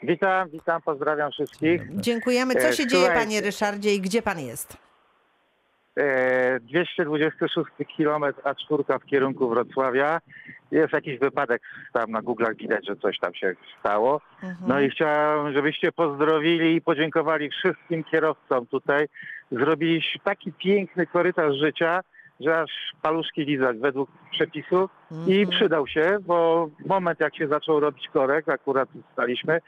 Witam, 0.03 0.49
witam, 0.49 0.81
pozdrawiam 0.81 1.31
wszystkich. 1.31 1.81
Dziękujemy. 1.95 2.55
Co 2.55 2.67
E, 2.67 2.73
się 2.73 2.87
dzieje, 2.87 3.07
panie 3.11 3.41
Ryszardzie, 3.41 3.93
i 3.95 4.01
gdzie 4.01 4.21
pan 4.21 4.39
jest? 4.39 4.77
E, 5.97 6.59
226 6.59 7.67
km 7.97 8.23
A4 8.23 8.99
w 8.99 9.05
kierunku 9.05 9.49
Wrocławia. 9.49 10.21
Jest 10.71 10.93
jakiś 10.93 11.19
wypadek 11.19 11.61
tam 11.93 12.11
na 12.11 12.21
Google'ach 12.21 12.55
widać, 12.55 12.87
że 12.87 12.95
coś 12.95 13.19
tam 13.19 13.33
się 13.33 13.55
stało. 13.79 14.21
Mhm. 14.43 14.55
No 14.67 14.79
i 14.79 14.89
chciałem, 14.89 15.53
żebyście 15.53 15.91
pozdrowili 15.91 16.75
i 16.75 16.81
podziękowali 16.81 17.49
wszystkim 17.49 18.03
kierowcom 18.03 18.65
tutaj. 18.65 19.07
Zrobiliście 19.51 20.19
taki 20.23 20.53
piękny 20.53 21.07
korytarz 21.07 21.55
życia, 21.55 22.01
że 22.39 22.61
aż 22.61 22.71
paluszki 23.01 23.45
lizać 23.45 23.77
według 23.77 24.09
przepisów. 24.31 24.91
I 25.27 25.39
Mhm. 25.39 25.49
przydał 25.49 25.87
się, 25.87 26.17
bo 26.21 26.69
moment 26.85 27.19
jak 27.19 27.35
się 27.35 27.47
zaczął 27.47 27.79
robić 27.79 28.07
korek, 28.13 28.49
akurat 28.49 28.89
staliśmy, 29.13 29.59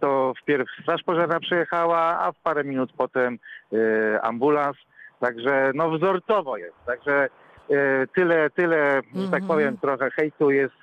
to 0.00 0.32
wpierw 0.42 0.68
straż 0.82 1.02
pożarna 1.02 1.40
przyjechała, 1.40 2.18
a 2.20 2.32
w 2.32 2.36
parę 2.36 2.64
minut 2.64 2.92
potem 2.96 3.38
e, 3.72 4.20
ambulans. 4.22 4.76
Także 5.20 5.70
no 5.74 5.90
wzorcowo 5.90 6.56
jest. 6.56 6.76
Także 6.86 7.28
e, 7.72 8.06
tyle, 8.14 8.50
tyle, 8.50 9.00
że 9.14 9.22
tak 9.28 9.42
Mhm. 9.42 9.46
powiem, 9.46 9.76
trochę 9.78 10.10
hejtu 10.10 10.50
jest 10.50 10.74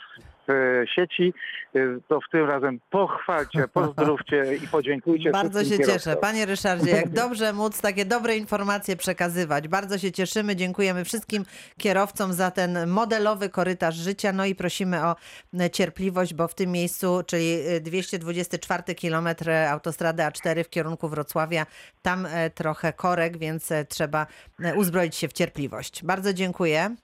sieci. 0.95 1.33
E, 1.75 1.79
to 2.07 2.19
w 2.21 2.31
tym 2.31 2.45
razem 2.45 2.79
pochwalcie, 2.89 3.67
pozdrówcie 3.73 4.55
i 4.63 4.67
podziękujcie 4.67 5.31
Bardzo 5.31 5.59
się 5.59 5.65
wszystkim 5.65 5.87
cieszę. 5.87 5.99
kierowcom. 5.99 6.21
Panie 6.21 6.45
Ryszardzie, 6.45 6.91
jak 6.91 7.09
dobrze 7.23 7.53
móc 7.53 7.81
takie 7.81 8.05
dobre 8.05 8.37
informacje 8.37 8.95
przekazywać. 8.95 9.67
Bardzo 9.67 9.97
się 9.97 10.11
cieszymy. 10.11 10.55
Dziękujemy 10.55 11.05
wszystkim 11.05 11.45
kierowcom 11.77 12.33
za 12.33 12.51
ten 12.51 12.87
modelowy 12.87 13.49
korytarz 13.49 13.95
życia. 13.95 14.33
No 14.33 14.45
i 14.45 14.55
prosimy 14.55 15.05
o 15.05 15.15
e, 15.59 15.69
cierpliwość, 15.69 16.33
bo 16.33 16.47
w 16.47 16.55
tym 16.55 16.71
miejscu, 16.71 17.23
czyli 17.27 17.53
e, 17.67 17.79
224 17.79 18.83
km 18.95 19.27
autostrady 19.69 20.23
A4 20.23 20.63
w 20.63 20.69
kierunku 20.69 21.09
Wrocławia, 21.09 21.65
tam 22.01 22.25
e, 22.25 22.49
trochę 22.49 22.93
korek, 22.93 23.37
więc 23.37 23.71
e, 23.71 23.85
trzeba 23.85 24.27
e, 24.63 24.75
uzbroić 24.75 25.15
się 25.15 25.27
w 25.27 25.33
cierpliwość. 25.33 26.03
Bardzo 26.03 26.33
dziękuję. 26.33 26.95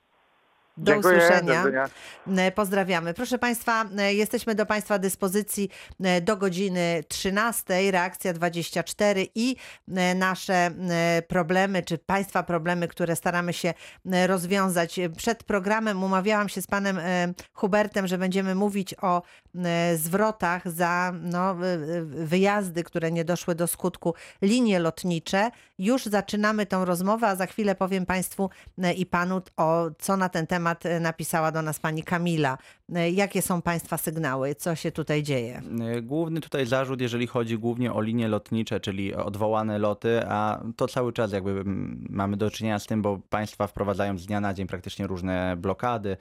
Do 0.78 0.92
Dziękuję, 0.92 1.18
usłyszenia. 1.18 1.64
E, 2.38 2.52
Pozdrawiamy. 2.52 3.14
Proszę 3.14 3.38
Państwa, 3.38 3.86
e, 3.98 4.14
jesteśmy 4.14 4.56
do 4.56 4.66
Państwa 4.66 5.00
dyspozycji 5.00 5.70
e, 6.04 6.22
do 6.22 6.38
godziny 6.38 7.04
13, 7.08 7.92
reakcja 7.92 8.34
24 8.34 9.28
i 9.36 9.56
nasze 10.16 10.72
problemy, 11.28 11.84
czy 11.84 11.98
Państwa 11.98 12.44
problemy, 12.44 12.88
które 12.88 13.16
staramy 13.16 13.54
się 13.54 13.74
rozwiązać. 14.28 15.00
Przed 15.18 15.44
programem 15.44 16.04
umawiałam 16.04 16.50
się 16.50 16.62
z 16.62 16.68
Panem 16.68 17.00
Hubertem, 17.54 18.08
że 18.08 18.18
będziemy 18.18 18.56
mówić 18.56 18.96
o 19.02 19.22
zwrotach 19.96 20.72
za 20.72 21.14
no, 21.22 21.56
wy- 21.56 21.78
wy- 21.78 22.26
wyjazdy, 22.26 22.84
które 22.84 23.12
nie 23.12 23.26
doszły 23.26 23.56
do 23.56 23.68
skutku, 23.68 24.14
linie 24.42 24.80
lotnicze. 24.80 25.52
Już 25.80 26.06
zaczynamy 26.06 26.66
tą 26.66 26.86
rozmowę, 26.86 27.28
a 27.28 27.36
za 27.36 27.46
chwilę 27.46 27.76
powiem 27.76 28.06
Państwu 28.06 28.50
i 28.96 29.06
Panu, 29.06 29.42
o 29.58 29.86
co 30.00 30.18
na 30.18 30.30
ten 30.30 30.48
temat 30.48 30.65
e, 30.72 31.00
napisała 31.00 31.52
do 31.52 31.62
nas 31.62 31.80
Pani 31.80 32.04
Kamila. 32.04 32.58
E, 32.96 33.12
Jakie 33.12 33.42
są 33.42 33.62
Państwa 33.62 33.98
sygnały? 33.98 34.56
Co 34.56 34.76
się 34.76 34.92
tutaj 34.92 35.24
dzieje? 35.24 35.62
E, 35.82 36.02
Główny 36.02 36.42
tutaj 36.42 36.66
zarzut, 36.66 37.02
jeżeli 37.02 37.28
chodzi 37.28 37.58
głównie 37.58 37.94
o 37.94 38.02
linie 38.02 38.28
lotnicze, 38.28 38.80
czyli 38.80 39.16
odwołane 39.16 39.80
loty, 39.80 40.22
a 40.28 40.64
to 40.76 40.88
cały 40.88 41.14
czas 41.14 41.32
jakby 41.32 41.52
mm, 41.52 42.08
mamy 42.10 42.38
do 42.38 42.52
czynienia 42.52 42.80
z 42.80 42.86
tym, 42.86 43.02
bo 43.02 43.20
państwa 43.30 43.68
wprowadzają 43.68 44.18
z 44.18 44.26
dnia 44.26 44.42
na 44.42 44.54
dzień 44.54 44.68
praktycznie 44.68 45.08
różne 45.08 45.56
blokady, 45.58 46.18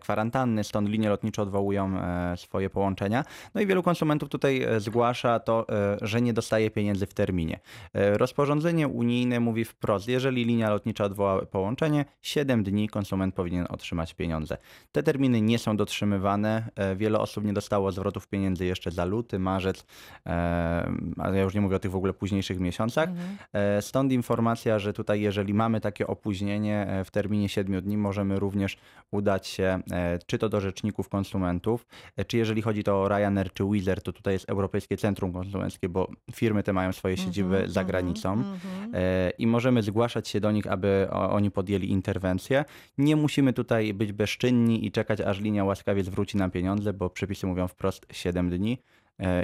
kwarantanny, 0.00 0.64
stąd 0.64 0.88
linie 0.88 1.08
lotnicze 1.08 1.42
odwołują 1.42 1.92
swoje 2.36 2.70
połączenia. 2.70 3.24
No 3.54 3.60
i 3.60 3.66
wielu 3.66 3.82
konsumentów 3.82 4.28
tutaj 4.28 4.66
zgłasza 4.78 5.40
to, 5.40 5.66
że 6.02 6.20
nie 6.22 6.32
dostaje 6.32 6.70
pieniędzy 6.70 7.06
w 7.06 7.14
terminie. 7.14 7.60
Rozporządzenie 7.94 8.88
unijne 8.88 9.40
mówi 9.40 9.64
wprost, 9.64 10.08
jeżeli 10.08 10.44
linia 10.44 10.70
lotnicza 10.70 11.04
odwoła 11.04 11.46
połączenie, 11.46 12.04
7 12.22 12.64
dni 12.64 12.88
konsument 12.88 13.34
powinien 13.34 13.43
otrzymać 13.68 14.14
pieniądze. 14.14 14.56
Te 14.92 15.02
terminy 15.02 15.40
nie 15.40 15.58
są 15.58 15.76
dotrzymywane. 15.76 16.70
E, 16.76 16.96
Wiele 16.96 17.18
osób 17.18 17.44
nie 17.44 17.52
dostało 17.52 17.92
zwrotów 17.92 18.28
pieniędzy 18.28 18.64
jeszcze 18.64 18.90
za 18.90 19.04
luty, 19.04 19.38
marzec, 19.38 19.86
e, 20.26 20.90
a 21.18 21.30
ja 21.30 21.42
już 21.42 21.54
nie 21.54 21.60
mówię 21.60 21.76
o 21.76 21.78
tych 21.78 21.90
w 21.90 21.96
ogóle 21.96 22.12
późniejszych 22.12 22.60
miesiącach. 22.60 23.08
E, 23.52 23.82
Stąd 23.82 24.12
informacja, 24.12 24.78
że 24.78 24.92
tutaj 24.92 25.20
jeżeli 25.20 25.54
mamy 25.54 25.80
takie 25.80 26.06
opóźnienie 26.06 27.02
w 27.04 27.10
terminie 27.10 27.48
7 27.48 27.80
dni, 27.82 27.96
możemy 27.96 28.38
również 28.38 28.76
udać 29.10 29.46
się 29.46 29.80
czy 30.26 30.38
to 30.38 30.48
do 30.48 30.60
rzeczników 30.60 31.08
konsumentów, 31.08 31.86
czy 32.26 32.36
jeżeli 32.36 32.62
chodzi 32.62 32.84
to 32.84 33.02
o 33.02 33.08
Ryanair 33.08 33.52
czy 33.52 33.64
Wizz 33.64 33.84
to 34.04 34.12
tutaj 34.12 34.32
jest 34.32 34.48
Europejskie 34.48 34.96
Centrum 34.96 35.32
Konsumenckie, 35.32 35.88
bo 35.88 36.08
firmy 36.32 36.62
te 36.62 36.72
mają 36.72 36.92
swoje 36.92 37.16
siedziby 37.16 37.54
Mhm, 37.54 37.70
za 37.70 37.80
mhm, 37.80 37.86
granicą 37.86 38.32
mhm. 38.32 38.90
e, 38.94 39.30
i 39.38 39.46
możemy 39.46 39.82
zgłaszać 39.82 40.28
się 40.28 40.40
do 40.40 40.52
nich, 40.52 40.66
aby 40.66 41.08
oni 41.10 41.50
podjęli 41.50 41.90
interwencję. 41.90 42.64
Nie 42.98 43.16
musimy 43.34 43.52
tutaj 43.52 43.94
być 43.94 44.12
bezczynni 44.12 44.86
i 44.86 44.92
czekać, 44.92 45.20
aż 45.20 45.40
linia 45.40 45.64
łaskawie 45.64 46.04
zwróci 46.04 46.36
nam 46.36 46.50
pieniądze, 46.50 46.92
bo 46.92 47.10
przepisy 47.10 47.46
mówią 47.46 47.68
wprost 47.68 48.06
7 48.12 48.50
dni 48.50 48.78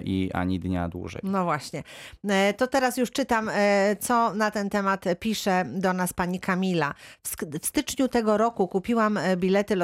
i 0.05 0.31
ani 0.35 0.61
dnia 0.61 0.89
dłużej. 0.89 1.21
No 1.25 1.45
właśnie. 1.45 1.83
E, 2.29 2.55
To 2.55 2.67
teraz 2.67 2.97
już 2.97 3.11
czytam, 3.11 3.49
e, 3.49 3.97
co 4.01 4.35
na 4.35 4.51
ten 4.51 4.71
temat 4.71 5.05
pisze 5.21 5.65
do 5.65 5.93
nas 5.93 6.13
pani 6.13 6.41
Kamila. 6.41 6.95
W, 7.27 7.67
styczniu 7.67 8.09
tego 8.09 8.37
roku 8.37 8.69
kupiłam 8.69 9.17
e, 9.17 9.37
bilety 9.37 9.77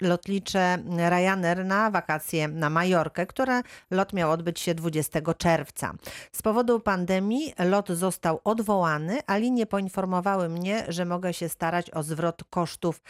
lotnicze 0.00 0.78
Ryanair 1.08 1.64
na 1.64 1.90
wakacje 1.90 2.48
na 2.48 2.70
Majorkę, 2.70 3.26
które 3.26 3.62
lot 3.90 4.12
miał 4.12 4.30
odbyć 4.30 4.60
się 4.60 4.74
20 4.74 5.20
czerwca. 5.38 5.92
Z 6.32 6.42
powodu 6.42 6.80
pandemii 6.80 7.52
lot 7.58 7.88
został 7.88 8.40
odwołany, 8.44 9.18
a 9.26 9.36
linie 9.36 9.66
poinformowały 9.66 10.48
mnie, 10.48 10.84
że 10.88 11.04
mogę 11.04 11.32
się 11.32 11.48
starać 11.48 11.90
o 11.90 12.02
zwrot 12.02 12.44
kosztów 12.50 13.00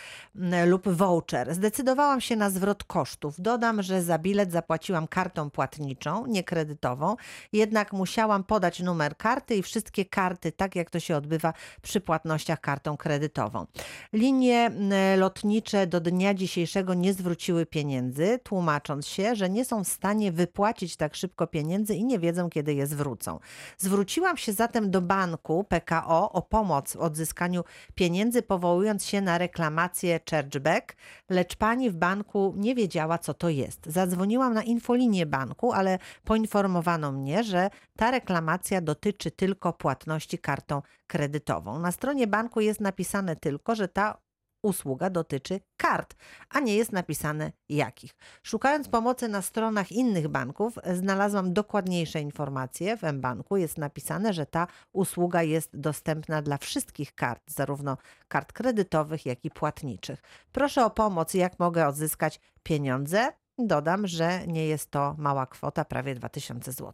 lub 0.66 0.88
voucher. 0.88 1.54
Zdecydowałam 1.54 2.20
się 2.20 2.36
na 2.36 2.50
zwrot 2.50 2.84
kosztów. 2.84 3.40
Dodam, 3.40 3.82
że 3.82 4.02
za 4.02 4.18
bilet 4.18 4.52
zapłaciłam 4.52 5.08
kartą 5.08 5.50
płatniczą, 5.50 6.15
nie 6.26 6.44
kredytową, 6.44 7.16
jednak 7.52 7.92
musiałam 7.92 8.44
podać 8.44 8.80
numer 8.80 9.16
karty 9.16 9.54
i 9.54 9.62
wszystkie 9.62 10.04
karty, 10.04 10.52
tak 10.52 10.76
jak 10.76 10.90
to 10.90 11.00
się 11.00 11.16
odbywa 11.16 11.52
przy 11.82 12.00
płatnościach 12.00 12.60
kartą 12.60 12.96
kredytową. 12.96 13.66
Linie 14.12 14.70
lotnicze 15.16 15.86
do 15.86 16.00
dnia 16.00 16.34
dzisiejszego 16.34 16.94
nie 16.94 17.12
zwróciły 17.12 17.66
pieniędzy, 17.66 18.38
tłumacząc 18.42 19.06
się, 19.06 19.36
że 19.36 19.50
nie 19.50 19.64
są 19.64 19.84
w 19.84 19.88
stanie 19.88 20.32
wypłacić 20.32 20.96
tak 20.96 21.14
szybko 21.14 21.46
pieniędzy 21.46 21.94
i 21.94 22.04
nie 22.04 22.18
wiedzą, 22.18 22.50
kiedy 22.50 22.74
je 22.74 22.86
zwrócą. 22.86 23.38
Zwróciłam 23.78 24.36
się 24.36 24.52
zatem 24.52 24.90
do 24.90 25.02
banku 25.02 25.64
PKO 25.64 26.32
o 26.32 26.42
pomoc 26.42 26.92
w 26.92 27.00
odzyskaniu 27.00 27.64
pieniędzy, 27.94 28.42
powołując 28.42 29.04
się 29.04 29.20
na 29.20 29.38
reklamację 29.38 30.20
chargeback, 30.30 30.96
lecz 31.30 31.56
pani 31.56 31.90
w 31.90 31.96
banku 31.96 32.54
nie 32.56 32.74
wiedziała, 32.74 33.18
co 33.18 33.34
to 33.34 33.48
jest. 33.48 33.86
Zadzwoniłam 33.86 34.54
na 34.54 34.62
infolinię 34.62 35.26
banku, 35.26 35.72
ale 35.72 35.98
poinformowano 36.24 37.12
mnie, 37.12 37.44
że 37.44 37.70
ta 37.96 38.10
reklamacja 38.10 38.80
dotyczy 38.80 39.30
tylko 39.30 39.72
płatności 39.72 40.38
kartą 40.38 40.82
kredytową. 41.06 41.78
Na 41.78 41.92
stronie 41.92 42.26
banku 42.26 42.60
jest 42.60 42.80
napisane 42.80 43.36
tylko, 43.36 43.74
że 43.74 43.88
ta 43.88 44.26
usługa 44.66 45.10
dotyczy 45.10 45.60
kart, 45.76 46.14
a 46.50 46.60
nie 46.60 46.76
jest 46.76 46.92
napisane 46.92 47.52
jakich. 47.68 48.14
Szukając 48.42 48.88
pomocy 48.88 49.28
na 49.28 49.42
stronach 49.42 49.92
innych 49.92 50.28
banków, 50.28 50.78
znalazłam 50.94 51.52
dokładniejsze 51.52 52.20
informacje. 52.20 52.96
W 52.96 53.02
mBanku 53.02 53.56
jest 53.56 53.78
napisane, 53.78 54.32
że 54.32 54.46
ta 54.46 54.66
usługa 54.92 55.42
jest 55.42 55.76
dostępna 55.76 56.42
dla 56.42 56.58
wszystkich 56.58 57.14
kart, 57.14 57.42
zarówno 57.46 57.96
kart 58.28 58.52
kredytowych, 58.52 59.26
jak 59.26 59.44
i 59.44 59.50
płatniczych. 59.50 60.22
Proszę 60.52 60.84
o 60.84 60.90
pomoc, 60.90 61.34
jak 61.34 61.58
mogę 61.58 61.86
odzyskać 61.88 62.40
pieniądze. 62.62 63.32
Dodam, 63.58 64.06
że 64.06 64.46
nie 64.46 64.66
jest 64.66 64.90
to 64.90 65.14
mała 65.18 65.46
kwota, 65.46 65.84
prawie 65.84 66.14
2000 66.14 66.72
zł. 66.72 66.92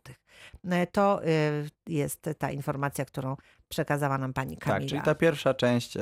To 0.92 1.25
y, 1.26 1.71
jest 1.87 2.31
ta 2.38 2.50
informacja, 2.50 3.04
którą 3.04 3.37
przekazała 3.73 4.19
nam 4.19 4.33
pani 4.33 4.57
Kamila. 4.57 4.81
Tak, 4.81 4.88
czyli 4.88 5.00
ta 5.02 5.14
pierwsza 5.14 5.55
część, 5.55 5.97
e, 5.97 6.00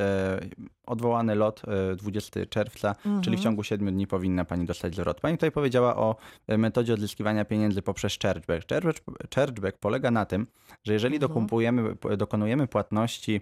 odwołany 0.87 1.35
lot 1.35 1.62
e, 1.93 1.97
20 1.97 2.47
czerwca, 2.47 2.89
Mhm. 2.89 3.23
czyli 3.23 3.37
w 3.37 3.41
ciągu 3.41 3.62
7 3.65 3.93
dni 3.95 4.07
powinna 4.07 4.45
pani 4.45 4.65
dostać 4.67 4.95
zwrot. 4.95 5.21
Pani 5.21 5.37
tutaj 5.37 5.50
powiedziała 5.53 5.97
o 5.97 6.17
e, 6.49 6.59
metodzie 6.59 6.95
odzyskiwania 6.95 7.45
pieniędzy 7.45 7.83
poprzez 7.83 8.19
chargeback. 8.23 8.69
Chargeback, 8.69 9.00
chargeback 9.35 9.79
polega 9.79 10.11
na 10.11 10.25
tym, 10.27 10.47
że 10.85 10.93
jeżeli 10.93 11.17
Mhm. 11.17 11.47
dokonujemy 12.19 12.67
płatności 12.67 13.41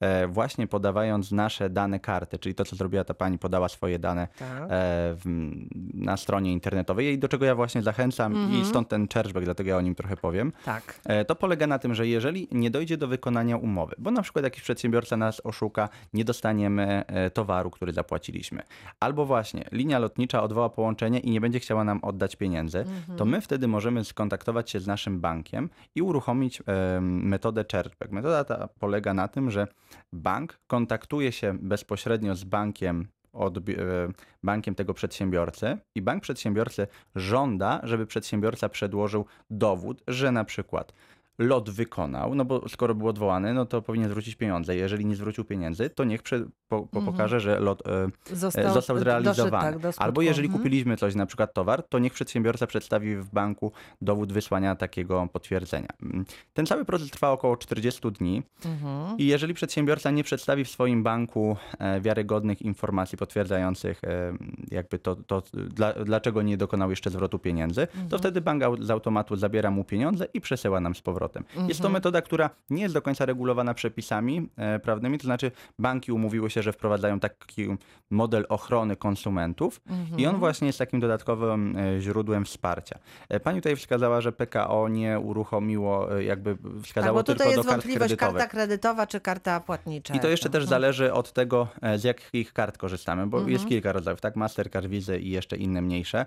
e, 0.00 0.26
właśnie 0.28 0.66
podawając 0.66 1.32
nasze 1.32 1.70
dane 1.70 2.00
karty, 2.00 2.38
czyli 2.38 2.54
to, 2.54 2.64
co 2.64 2.76
zrobiła 2.76 3.04
ta 3.04 3.14
pani, 3.14 3.38
podała 3.38 3.68
swoje 3.68 3.98
dane 3.98 4.28
Tak. 4.38 4.62
e, 4.62 4.66
w, 4.70 5.22
na 5.94 6.16
stronie 6.16 6.52
internetowej 6.52 7.06
i 7.06 7.18
do 7.18 7.28
czego 7.28 7.44
ja 7.44 7.54
właśnie 7.54 7.82
zachęcam 7.82 8.34
i 8.34 8.36
Mhm. 8.38 8.64
stąd 8.64 8.88
ten 8.88 9.08
chargeback, 9.14 9.44
dlatego 9.44 9.70
ja 9.70 9.76
o 9.76 9.80
nim 9.80 9.94
trochę 9.94 10.16
powiem. 10.16 10.52
tak. 10.64 11.00
E, 11.04 11.24
To 11.24 11.34
polega 11.36 11.66
na 11.66 11.78
tym, 11.78 11.94
że 11.94 12.06
jeżeli 12.06 12.48
nie 12.52 12.70
dojdzie 12.70 12.96
do 12.96 13.08
wykonania 13.08 13.56
umowy, 13.68 13.94
bo 13.98 14.10
na 14.10 14.22
przykład 14.22 14.44
jakiś 14.44 14.62
przedsiębiorca 14.62 15.16
nas 15.16 15.40
oszuka, 15.44 15.88
nie 16.12 16.24
dostaniemy 16.24 17.04
e, 17.06 17.30
towaru, 17.30 17.70
który 17.70 17.92
zapłaciliśmy, 17.92 18.62
albo 19.00 19.26
właśnie 19.26 19.64
linia 19.72 19.98
lotnicza 19.98 20.42
odwoła 20.42 20.70
połączenie 20.70 21.18
i 21.20 21.30
nie 21.30 21.40
będzie 21.40 21.60
chciała 21.60 21.84
nam 21.84 21.98
oddać 22.02 22.36
pieniędzy, 22.36 22.84
to 23.16 23.24
my 23.24 23.40
wtedy 23.40 23.68
możemy 23.68 24.04
skontaktować 24.04 24.70
się 24.70 24.80
z 24.80 24.86
naszym 24.86 25.20
bankiem 25.20 25.70
i 25.94 26.02
uruchomić 26.02 26.62
e, 26.66 27.00
metodę 27.00 27.64
chargeback. 27.72 28.12
Metoda 28.12 28.44
ta 28.44 28.68
polega 28.78 29.14
na 29.14 29.28
tym, 29.28 29.50
że 29.50 29.66
bank 30.12 30.58
kontaktuje 30.66 31.32
się 31.32 31.58
bezpośrednio 31.60 32.34
z 32.34 32.44
bankiem 32.44 33.08
odbi- 33.32 33.80
e, 33.80 34.12
bankiem 34.42 34.74
tego 34.74 34.94
przedsiębiorcy 34.94 35.78
i 35.94 36.02
bank 36.02 36.22
przedsiębiorcy 36.22 36.86
żąda, 37.14 37.80
żeby 37.82 38.06
przedsiębiorca 38.06 38.68
przedłożył 38.68 39.24
dowód, 39.50 40.02
że 40.08 40.32
na 40.32 40.44
przykład 40.44 40.92
lot 41.38 41.70
wykonał, 41.70 42.34
no 42.34 42.44
bo 42.44 42.68
skoro 42.68 42.94
był 42.94 43.08
odwołany, 43.08 43.54
no 43.54 43.66
to 43.66 43.82
powinien 43.82 44.08
zwrócić 44.10 44.34
pieniądze. 44.36 44.76
Jeżeli 44.76 45.06
nie 45.06 45.16
zwrócił 45.16 45.44
pieniędzy, 45.44 45.90
to 45.90 46.04
niech 46.04 46.22
prze, 46.22 46.40
po, 46.68 46.86
po 46.86 46.98
Mhm. 46.98 47.04
pokaże, 47.06 47.40
że 47.40 47.60
lot 47.60 47.82
e, 47.88 48.08
Został, 48.36 48.64
został 48.64 48.74
doszedł, 48.74 48.98
zrealizowany. 49.00 49.80
tak. 49.80 49.94
Albo 49.98 50.22
jeżeli 50.22 50.46
Mhm. 50.46 50.58
kupiliśmy 50.62 50.96
coś, 50.96 51.14
na 51.14 51.26
przykład 51.26 51.54
towar, 51.54 51.82
to 51.82 51.98
niech 51.98 52.12
przedsiębiorca 52.12 52.66
przedstawi 52.66 53.16
w 53.16 53.30
banku 53.30 53.72
dowód 54.02 54.32
wysłania 54.32 54.74
takiego 54.76 55.28
potwierdzenia. 55.32 55.88
Mm. 56.02 56.24
Ten 56.54 56.66
cały 56.66 56.84
proces 56.84 57.10
trwa 57.10 57.30
około 57.30 57.56
40 57.56 58.10
dni 58.12 58.42
Mhm. 58.64 59.18
i 59.18 59.26
jeżeli 59.26 59.54
przedsiębiorca 59.54 60.10
nie 60.10 60.24
przedstawi 60.24 60.64
w 60.64 60.70
swoim 60.70 61.02
banku 61.02 61.56
e, 61.78 62.00
wiarygodnych 62.00 62.62
informacji 62.62 63.18
potwierdzających 63.18 64.04
e, 64.04 64.32
jakby 64.70 64.98
to, 64.98 65.16
to 65.16 65.42
dla, 65.52 65.92
dlaczego 65.92 66.42
nie 66.42 66.56
dokonał 66.56 66.90
jeszcze 66.90 67.10
zwrotu 67.10 67.38
pieniędzy, 67.38 67.80
Mhm. 67.82 68.08
to 68.08 68.18
wtedy 68.18 68.40
bank 68.40 68.62
z 68.80 68.90
automatu 68.90 69.36
zabiera 69.36 69.70
mu 69.70 69.84
pieniądze 69.84 70.26
i 70.34 70.40
przesyła 70.40 70.80
nam 70.80 70.94
z 70.94 71.00
powrotem. 71.00 71.27
Jest 71.36 71.80
to 71.80 71.86
Mhm. 71.88 71.92
metoda, 71.92 72.22
która 72.22 72.50
nie 72.70 72.82
jest 72.82 72.94
do 72.94 73.02
końca 73.02 73.26
regulowana 73.26 73.74
przepisami 73.74 74.48
e, 74.56 74.78
prawnymi, 74.78 75.18
to 75.18 75.24
znaczy 75.24 75.50
banki 75.78 76.12
umówiły 76.12 76.50
się, 76.50 76.62
że 76.62 76.72
wprowadzają 76.72 77.20
taki 77.20 77.76
model 78.10 78.46
ochrony 78.48 78.96
konsumentów 78.96 79.80
i 79.86 79.92
Mhm. 79.92 80.34
on 80.34 80.40
właśnie 80.40 80.66
jest 80.66 80.78
takim 80.78 81.00
dodatkowym 81.00 81.76
e, 81.76 82.00
źródłem 82.00 82.44
wsparcia. 82.44 82.98
E, 83.28 83.40
Pani 83.40 83.60
tutaj 83.60 83.76
wskazała, 83.76 84.20
że 84.20 84.32
PKO 84.32 84.88
nie 84.88 85.18
uruchomiło, 85.20 86.18
jakby 86.18 86.56
Tak, 86.56 86.82
wskazało 86.82 87.22
tutaj 87.22 87.36
tylko 87.36 87.44
do 87.44 87.50
jest 87.56 87.68
kart 87.68 87.72
wątpliwość, 87.82 87.98
kredytowych. 88.16 88.38
karta 88.40 88.50
kredytowa 88.50 89.06
czy 89.06 89.20
karta 89.20 89.60
płatnicza. 89.60 90.14
I 90.14 90.20
to 90.20 90.28
jeszcze 90.28 90.50
też 90.50 90.62
Mhm. 90.62 90.68
zależy 90.80 91.12
od 91.12 91.32
tego, 91.32 91.68
z 91.96 92.04
jakich 92.04 92.52
kart 92.52 92.78
korzystamy, 92.78 93.26
bo 93.26 93.36
Mhm. 93.36 93.52
jest 93.52 93.66
kilka 93.66 93.92
rodzajów, 93.92 94.20
tak? 94.20 94.36
Mastercard, 94.36 94.86
Visa 94.86 95.16
i 95.16 95.28
jeszcze 95.30 95.56
inne 95.56 95.82
mniejsze. 95.82 96.26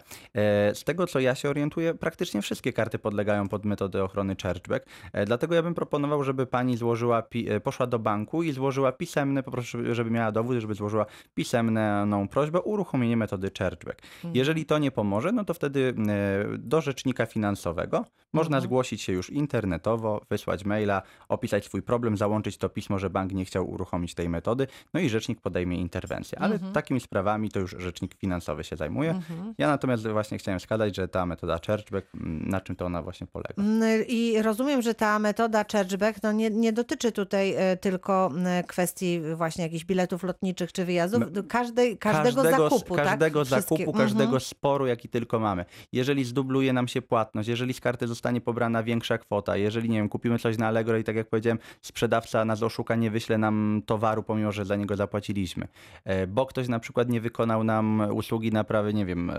Z 0.74 0.84
tego, 0.84 1.08
co 1.08 1.20
ja 1.20 1.36
się 1.36 1.50
orientuję, 1.50 1.94
praktycznie 1.94 2.42
wszystkie 2.42 2.74
karty 2.74 3.00
podlegają 3.00 3.50
pod 3.50 3.66
metodę 3.66 4.04
ochrony 4.04 4.36
chargeback. 4.44 4.86
E, 5.14 5.26
Dlatego 5.26 5.56
ja 5.56 5.64
bym 5.64 5.74
proponował, 5.74 6.24
żeby 6.24 6.46
pani 6.46 6.78
złożyła, 6.78 7.24
e, 7.48 7.60
poszła 7.60 7.88
do 7.88 8.00
banku 8.00 8.44
i 8.44 8.52
złożyła 8.52 8.92
pisemne, 8.92 9.44
po 9.44 9.52
prostu, 9.52 9.78
żeby 9.96 10.12
miała 10.12 10.32
dowód, 10.32 10.58
żeby 10.60 10.74
złożyła 10.74 11.06
pisemną 11.46 12.28
prośbę 12.28 12.60
o 12.60 12.62
uruchomienie 12.62 13.18
metody 13.18 13.52
chargeback. 13.60 14.02
Mhm. 14.16 14.36
Jeżeli 14.36 14.66
to 14.66 14.78
nie 14.78 14.92
pomoże, 14.92 15.32
no 15.32 15.46
to 15.46 15.54
wtedy 15.54 15.94
e, 16.10 16.58
do 16.58 16.82
rzecznika 16.82 17.26
finansowego 17.26 18.06
można 18.34 18.58
Mhm. 18.58 18.64
zgłosić 18.70 19.02
się 19.02 19.14
już 19.14 19.30
internetowo, 19.30 20.22
wysłać 20.30 20.66
maila, 20.66 21.02
opisać 21.30 21.66
swój 21.66 21.82
problem, 21.82 22.18
załączyć 22.18 22.58
to 22.58 22.70
pismo, 22.70 23.00
że 23.00 23.10
bank 23.10 23.32
nie 23.34 23.46
chciał 23.46 23.70
uruchomić 23.72 24.14
tej 24.14 24.30
metody, 24.30 24.68
no 24.94 25.00
i 25.00 25.10
rzecznik 25.10 25.42
podejmie 25.42 25.78
interwencję. 25.78 26.40
Ale 26.40 26.54
Mhm. 26.54 26.74
takimi 26.74 27.00
sprawami 27.00 27.50
to 27.52 27.60
już 27.60 27.76
rzecznik 27.80 28.16
finansowy 28.16 28.64
się 28.64 28.76
zajmuje. 28.76 29.10
Mhm. 29.12 29.54
Ja 29.58 29.68
natomiast 29.68 30.08
właśnie 30.08 30.38
chciałem 30.38 30.60
wskazać, 30.60 30.96
że 30.96 31.08
ta 31.08 31.26
metoda 31.26 31.60
chargeback, 31.68 32.08
na 32.24 32.62
czym 32.62 32.76
to 32.76 32.86
ona 32.86 33.02
właśnie 33.02 33.28
polega. 33.28 33.64
I 34.08 34.42
rozumiem, 34.42 34.81
że 34.82 34.94
ta 34.96 35.20
metoda 35.20 35.66
chargeback 35.72 36.24
no 36.24 36.32
nie, 36.32 36.50
nie 36.50 36.74
dotyczy 36.74 37.12
tutaj 37.12 37.54
e, 37.58 37.78
tylko 37.78 38.32
m, 38.36 38.46
kwestii 38.68 39.22
właśnie 39.36 39.64
jakichś 39.64 39.86
biletów 39.86 40.24
lotniczych 40.24 40.72
czy 40.74 40.86
wyjazdów, 40.86 41.24
No, 41.36 41.44
każdej, 41.50 41.98
każdego, 41.98 42.44
zakupu, 42.44 42.96
każdego 42.96 43.40
tak? 43.40 43.48
zakupu, 43.48 43.76
Wszystkie- 43.76 43.98
każdego 43.98 44.24
Mhm. 44.24 44.40
sporu, 44.42 44.88
jaki 44.88 45.10
tylko 45.10 45.40
mamy. 45.40 45.66
Jeżeli 45.94 46.24
zdubluje 46.24 46.74
nam 46.74 46.88
się 46.88 47.02
płatność, 47.02 47.50
jeżeli 47.50 47.74
z 47.74 47.80
karty 47.80 48.08
zostanie 48.08 48.42
pobrana 48.42 48.84
większa 48.84 49.18
kwota, 49.18 49.58
jeżeli, 49.58 49.90
nie 49.90 49.98
wiem, 49.98 50.10
kupimy 50.10 50.40
coś 50.40 50.58
na 50.58 50.68
Allegro 50.68 50.98
i 50.98 51.04
tak 51.04 51.16
jak 51.16 51.28
powiedziałem, 51.30 51.60
sprzedawca 51.82 52.46
nas 52.46 52.64
oszuka, 52.64 52.96
nie 52.96 53.12
wyśle 53.12 53.38
nam 53.38 53.82
towaru, 53.86 54.24
pomimo, 54.24 54.52
że 54.52 54.66
za 54.66 54.76
niego 54.76 54.96
zapłaciliśmy. 54.96 55.68
E, 56.06 56.28
Bo 56.28 56.46
ktoś 56.46 56.68
na 56.68 56.80
przykład 56.80 57.10
nie 57.10 57.22
wykonał 57.22 57.64
nam 57.64 58.04
usługi 58.14 58.52
naprawy, 58.52 58.94
nie 58.94 59.06
wiem, 59.06 59.30
e, 59.30 59.36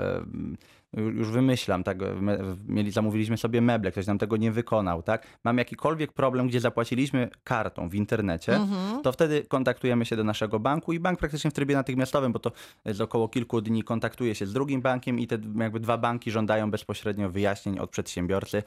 już 0.97 1.29
wymyślam, 1.29 1.85
tak, 1.85 1.99
mieli, 2.69 2.91
zamówiliśmy 2.91 3.37
sobie 3.37 3.61
meble, 3.61 3.91
ktoś 3.93 4.07
nam 4.07 4.19
tego 4.19 4.37
nie 4.37 4.53
wykonał, 4.53 5.03
tak? 5.03 5.27
Mamy 5.45 5.61
jakikolwiek 5.61 6.13
problem, 6.13 6.49
gdzie 6.49 6.61
zapłaciliśmy 6.61 7.29
kartą 7.45 7.89
w 7.89 7.95
internecie, 7.95 8.57
Mhm. 8.57 9.03
to 9.03 9.13
wtedy 9.13 9.45
kontaktujemy 9.49 10.05
się 10.05 10.17
do 10.17 10.25
naszego 10.25 10.61
banku 10.61 10.93
i 10.93 11.01
bank 11.01 11.19
praktycznie 11.19 11.51
w 11.51 11.55
trybie 11.55 11.75
natychmiastowym, 11.75 12.33
bo 12.33 12.39
to 12.39 12.53
jest 12.85 13.01
około 13.01 13.29
kilku 13.29 13.61
dni, 13.61 13.83
kontaktuje 13.83 14.35
się 14.35 14.47
z 14.47 14.53
drugim 14.53 14.81
bankiem 14.83 15.19
i 15.19 15.27
te 15.27 15.39
jakby 15.59 15.81
dwa 15.81 15.99
banki 15.99 16.31
żądają 16.31 16.71
bezpośrednio 16.71 17.31
wyjaśnień 17.31 17.79
od 17.79 17.91
przedsiębiorcy. 17.91 18.63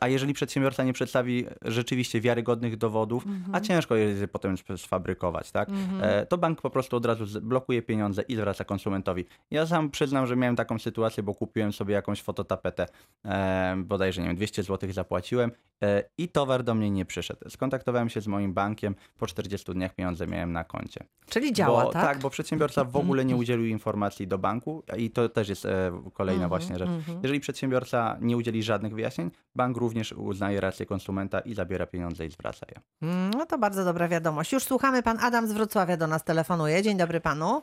A 0.00 0.08
jeżeli 0.08 0.34
przedsiębiorca 0.34 0.84
nie 0.84 0.92
przedstawi 0.92 1.44
rzeczywiście 1.62 2.20
wiarygodnych 2.20 2.76
dowodów, 2.76 3.24
a 3.52 3.60
ciężko 3.60 3.96
jest 3.96 4.20
je 4.20 4.28
potem 4.28 4.54
sfabrykować, 4.76 5.50
tak, 5.52 5.68
e, 6.02 6.26
to 6.26 6.38
bank 6.38 6.60
po 6.62 6.70
prostu 6.70 6.96
od 6.96 7.06
razu 7.06 7.26
z- 7.26 7.38
blokuje 7.38 7.82
pieniądze 7.82 8.22
i 8.22 8.36
zwraca 8.36 8.64
konsumentowi. 8.64 9.24
Ja 9.50 9.66
sam 9.66 9.90
przyznam, 9.90 10.26
że 10.26 10.36
miałem 10.36 10.56
taką 10.56 10.78
sytuację, 10.78 11.22
bo 11.22 11.34
kupiłem 11.34 11.65
sobie 11.72 11.94
jakąś 11.94 12.22
fototapetę, 12.22 12.86
e, 13.24 13.74
bodajże, 13.78 14.20
nie 14.22 14.26
wiem, 14.28 14.36
200 14.36 14.62
zł 14.62 14.92
zapłaciłem 14.92 15.50
e, 15.82 16.02
i 16.18 16.28
towar 16.28 16.62
do 16.64 16.74
mnie 16.74 16.90
nie 16.90 17.04
przyszedł. 17.04 17.50
Skontaktowałem 17.50 18.08
się 18.08 18.20
z 18.20 18.26
moim 18.26 18.52
bankiem, 18.54 18.94
po 19.18 19.26
40 19.26 19.72
dniach 19.72 19.94
pieniądze 19.94 20.26
miałem 20.26 20.52
na 20.52 20.64
koncie. 20.64 21.04
Czyli 21.28 21.52
działa, 21.52 21.84
bo, 21.84 21.92
tak? 21.92 22.18
bo 22.18 22.30
przedsiębiorca 22.30 22.84
w 22.84 22.96
ogóle 22.96 23.24
nie 23.24 23.36
udzielił 23.36 23.66
informacji 23.66 24.26
do 24.26 24.38
banku 24.38 24.82
i 24.96 25.10
to 25.10 25.28
też 25.28 25.48
jest 25.48 25.64
e, 25.66 25.92
kolejna 26.12 26.44
Mhm, 26.44 26.48
właśnie 26.48 26.78
rzecz. 26.78 26.88
mhm. 26.88 27.18
Jeżeli 27.22 27.40
przedsiębiorca 27.40 28.16
nie 28.20 28.36
udzieli 28.36 28.62
żadnych 28.62 28.94
wyjaśnień, 28.94 29.30
bank 29.54 29.76
również 29.76 30.12
uznaje 30.12 30.60
rację 30.60 30.86
konsumenta 30.86 31.40
i 31.40 31.54
zabiera 31.54 31.86
pieniądze 31.86 32.26
i 32.26 32.30
zwraca 32.30 32.66
je. 32.74 32.80
Mm, 33.08 33.30
No 33.30 33.46
to 33.46 33.58
bardzo 33.58 33.84
dobra 33.84 34.08
wiadomość. 34.08 34.52
Już 34.52 34.62
słuchamy, 34.62 35.02
pan 35.02 35.18
Adam 35.20 35.46
z 35.48 35.52
Wrocławia 35.52 35.96
do 35.96 36.06
nas 36.06 36.24
telefonuje. 36.24 36.82
Dzień 36.82 36.96
dobry 36.96 37.20
panu. 37.20 37.62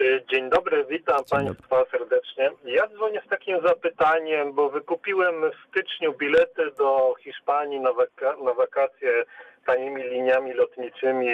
Y, 0.00 0.24
Dzień 0.30 0.50
dobry, 0.50 0.84
witam 0.84 1.16
Dzień 1.18 1.26
Państwa 1.30 1.84
serdecznie. 1.90 2.50
Ja 2.64 2.86
dzwonię 2.86 3.22
z 3.26 3.28
takim 3.28 3.60
zapytaniem, 3.66 4.52
bo 4.52 4.70
wykupiłem 4.70 5.34
w 5.50 5.68
styczniu 5.68 6.12
bilety 6.12 6.70
do 6.78 7.14
Hiszpanii 7.20 7.80
na, 7.80 7.90
waka- 7.92 8.44
na 8.44 8.54
wakacje 8.54 9.24
tanimi 9.66 10.02
liniami 10.02 10.52
lotniczymi 10.52 11.28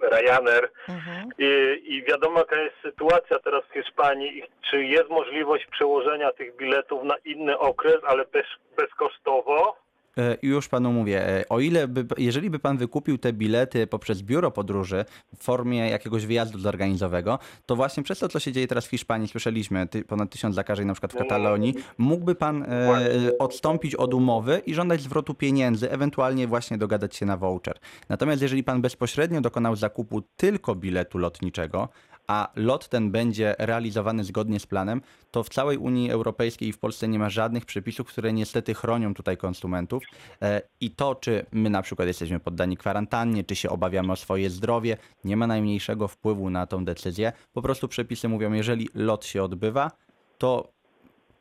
Ryanair 0.00 0.70
Mhm. 0.88 1.28
I, 1.38 1.82
i 1.86 2.02
wiadomo 2.02 2.38
jaka 2.38 2.56
jest 2.56 2.76
sytuacja 2.82 3.38
teraz 3.38 3.64
w 3.64 3.72
Hiszpanii 3.72 4.38
i 4.38 4.42
czy 4.70 4.84
jest 4.84 5.08
możliwość 5.10 5.66
przełożenia 5.66 6.32
tych 6.32 6.56
biletów 6.56 7.02
na 7.04 7.14
inny 7.24 7.58
okres, 7.58 7.96
ale 8.06 8.24
bez, 8.24 8.46
bezkosztowo. 8.76 9.76
E, 10.18 10.36
Już 10.42 10.68
panu 10.68 10.92
mówię, 10.92 11.28
e, 11.28 11.48
o 11.48 11.60
ile 11.60 11.88
by, 11.88 12.06
jeżeli 12.18 12.50
by 12.50 12.58
pan 12.58 12.76
wykupił 12.76 13.18
te 13.18 13.32
bilety 13.32 13.86
poprzez 13.86 14.22
biuro 14.22 14.50
podróży 14.50 15.04
w 15.36 15.42
formie 15.44 15.90
jakiegoś 15.90 16.26
wyjazdu 16.26 16.58
zorganizowego, 16.58 17.38
to 17.66 17.76
właśnie 17.76 18.02
przez 18.02 18.18
to, 18.18 18.28
co 18.28 18.40
się 18.40 18.52
dzieje 18.52 18.66
teraz 18.66 18.86
w 18.86 18.90
Hiszpanii, 18.90 19.28
słyszeliśmy 19.28 19.86
ty, 19.86 20.04
ponad 20.04 20.30
tysiąc 20.30 20.54
zakażeń 20.54 20.86
na 20.86 20.92
przykład 20.94 21.12
w 21.12 21.16
Katalonii, 21.16 21.74
mógłby 21.98 22.34
pan 22.34 22.62
e, 22.62 23.38
odstąpić 23.38 23.94
od 23.94 24.14
umowy 24.14 24.62
i 24.66 24.74
żądać 24.74 25.00
zwrotu 25.00 25.34
pieniędzy, 25.34 25.90
ewentualnie 25.90 26.46
właśnie 26.46 26.78
dogadać 26.78 27.16
się 27.16 27.26
na 27.26 27.36
voucher. 27.36 27.78
Natomiast 28.08 28.42
jeżeli 28.42 28.64
pan 28.64 28.82
bezpośrednio 28.82 29.40
dokonał 29.40 29.76
zakupu 29.76 30.22
tylko 30.36 30.74
biletu 30.74 31.18
lotniczego, 31.18 31.88
a 32.26 32.52
lot 32.56 32.88
ten 32.88 33.10
będzie 33.10 33.54
realizowany 33.58 34.24
zgodnie 34.24 34.60
z 34.60 34.66
planem, 34.66 35.02
to 35.30 35.42
w 35.42 35.48
całej 35.48 35.78
Unii 35.78 36.10
Europejskiej 36.10 36.68
i 36.68 36.72
w 36.72 36.78
Polsce 36.78 37.08
nie 37.08 37.18
ma 37.18 37.30
żadnych 37.30 37.64
przepisów, 37.64 38.08
które 38.08 38.32
niestety 38.32 38.74
chronią 38.74 39.14
tutaj 39.14 39.36
konsumentów. 39.36 40.02
E, 40.42 40.62
I 40.80 40.90
to, 40.90 41.14
czy 41.14 41.46
my 41.52 41.70
na 41.70 41.82
przykład 41.82 42.08
jesteśmy 42.08 42.40
poddani 42.40 42.76
kwarantannie, 42.76 43.44
czy 43.44 43.56
się 43.56 43.70
obawiamy 43.70 44.12
o 44.12 44.16
swoje 44.16 44.50
zdrowie, 44.50 44.96
nie 45.24 45.36
ma 45.36 45.46
najmniejszego 45.46 46.08
wpływu 46.08 46.50
na 46.50 46.66
tą 46.66 46.84
decyzję. 46.84 47.32
Po 47.52 47.62
prostu 47.62 47.88
przepisy 47.88 48.28
mówią, 48.28 48.52
jeżeli 48.52 48.88
lot 48.94 49.24
się 49.24 49.42
odbywa, 49.42 49.90
to 50.38 50.75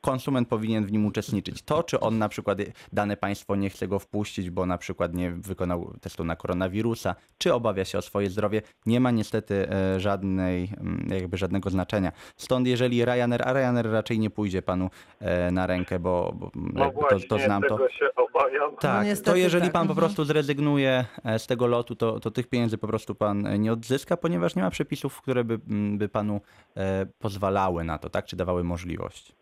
konsument 0.05 0.47
powinien 0.47 0.85
w 0.85 0.91
nim 0.91 1.05
uczestniczyć. 1.05 1.61
To, 1.61 1.83
czy 1.83 1.99
on 1.99 2.17
na 2.17 2.29
przykład 2.29 2.57
dane 2.93 3.17
państwo 3.17 3.55
nie 3.55 3.69
chce 3.69 3.87
go 3.87 3.99
wpuścić, 3.99 4.49
bo 4.49 4.65
na 4.65 4.77
przykład 4.77 5.13
nie 5.13 5.31
wykonał 5.31 5.93
testu 6.01 6.23
na 6.23 6.35
koronawirusa, 6.35 7.15
czy 7.37 7.53
obawia 7.53 7.85
się 7.85 7.97
o 7.97 8.01
swoje 8.01 8.29
zdrowie, 8.29 8.61
nie 8.85 8.99
ma 8.99 9.11
niestety 9.11 9.69
e, 9.69 9.99
żadnej, 9.99 10.69
mm, 10.77 11.07
jakby 11.09 11.37
żadnego 11.37 11.69
znaczenia. 11.69 12.11
Stąd 12.37 12.67
jeżeli 12.67 13.05
Ryanair, 13.05 13.47
a 13.47 13.53
Ryanair 13.53 13.91
raczej 13.91 14.19
nie 14.19 14.29
pójdzie 14.29 14.61
panu 14.61 14.89
e, 15.19 15.51
na 15.51 15.67
rękę, 15.67 15.99
bo, 15.99 16.33
bo 16.35 16.51
No 16.55 16.85
jakby 16.85 17.01
to, 17.01 17.09
właśnie, 17.09 17.27
to 17.27 17.39
znam 17.39 17.61
to. 17.61 17.77
tego 17.77 17.89
się 17.89 18.05
obawiam. 18.15 18.75
Tak, 18.75 19.01
to 19.01 19.03
niestety 19.03 19.39
jeżeli 19.39 19.65
tak, 19.65 19.73
pan 19.73 19.87
po 19.87 19.93
mhm. 19.93 20.07
prostu 20.07 20.25
zrezygnuje 20.25 21.05
e, 21.23 21.39
z 21.39 21.47
tego 21.47 21.67
lotu, 21.67 21.95
to, 21.95 22.19
to 22.19 22.31
tych 22.31 22.47
pieniędzy 22.47 22.77
po 22.77 22.87
prostu 22.87 23.15
pan 23.15 23.61
nie 23.61 23.71
odzyska, 23.73 24.17
ponieważ 24.17 24.55
nie 24.55 24.61
ma 24.61 24.69
przepisów, 24.69 25.21
które 25.21 25.43
by, 25.43 25.59
m, 25.69 25.97
by 25.97 26.09
panu 26.09 26.41
pozwalały 27.19 27.83
na 27.83 27.97
to, 27.97 28.09
tak? 28.09 28.25
Czy 28.25 28.35
dawały 28.35 28.63
możliwość. 28.63 29.35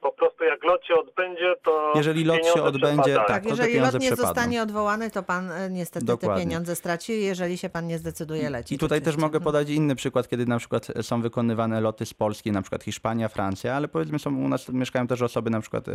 Po 0.00 0.12
prostu 0.12 0.33
jak 0.48 0.64
lot 0.64 0.86
się 0.86 0.94
odbędzie, 0.94 1.54
to 1.64 1.92
Jeżeli 1.94 2.24
lot 2.24 2.46
się 2.46 2.62
odbędzie, 2.62 3.14
tak, 3.14 3.28
Tak, 3.28 3.42
to 3.42 3.48
te 3.48 3.56
jeżeli 3.56 3.80
lot 3.80 3.92
nie 3.94 3.98
przepadną. 4.00 4.24
zostanie 4.26 4.62
odwołany, 4.62 5.10
to 5.10 5.22
pan 5.22 5.50
e, 5.50 5.70
niestety 5.70 6.06
te 6.06 6.12
Dokładnie. 6.12 6.44
pieniądze 6.44 6.76
straci, 6.76 7.22
jeżeli 7.22 7.58
się 7.58 7.68
pan 7.68 7.86
nie 7.86 7.98
zdecyduje 7.98 8.50
lecieć. 8.50 8.72
I 8.72 8.78
tutaj 8.78 8.98
też 9.00 9.08
oczywiście. 9.08 9.26
mogę 9.26 9.40
podać 9.40 9.68
inny 9.70 9.94
przykład, 9.94 10.28
kiedy 10.28 10.46
na 10.46 10.58
przykład 10.58 10.86
są 11.02 11.22
wykonywane 11.22 11.80
loty 11.80 12.06
z 12.06 12.14
Polski, 12.14 12.52
na 12.52 12.62
przykład 12.62 12.84
Hiszpania, 12.84 13.28
Francja, 13.28 13.74
ale 13.76 13.88
powiedzmy 13.88 14.18
są 14.18 14.36
u 14.36 14.48
nas 14.48 14.68
mieszkają 14.68 15.06
też 15.06 15.22
osoby 15.22 15.50
na 15.50 15.60
przykład 15.60 15.88
e, 15.88 15.92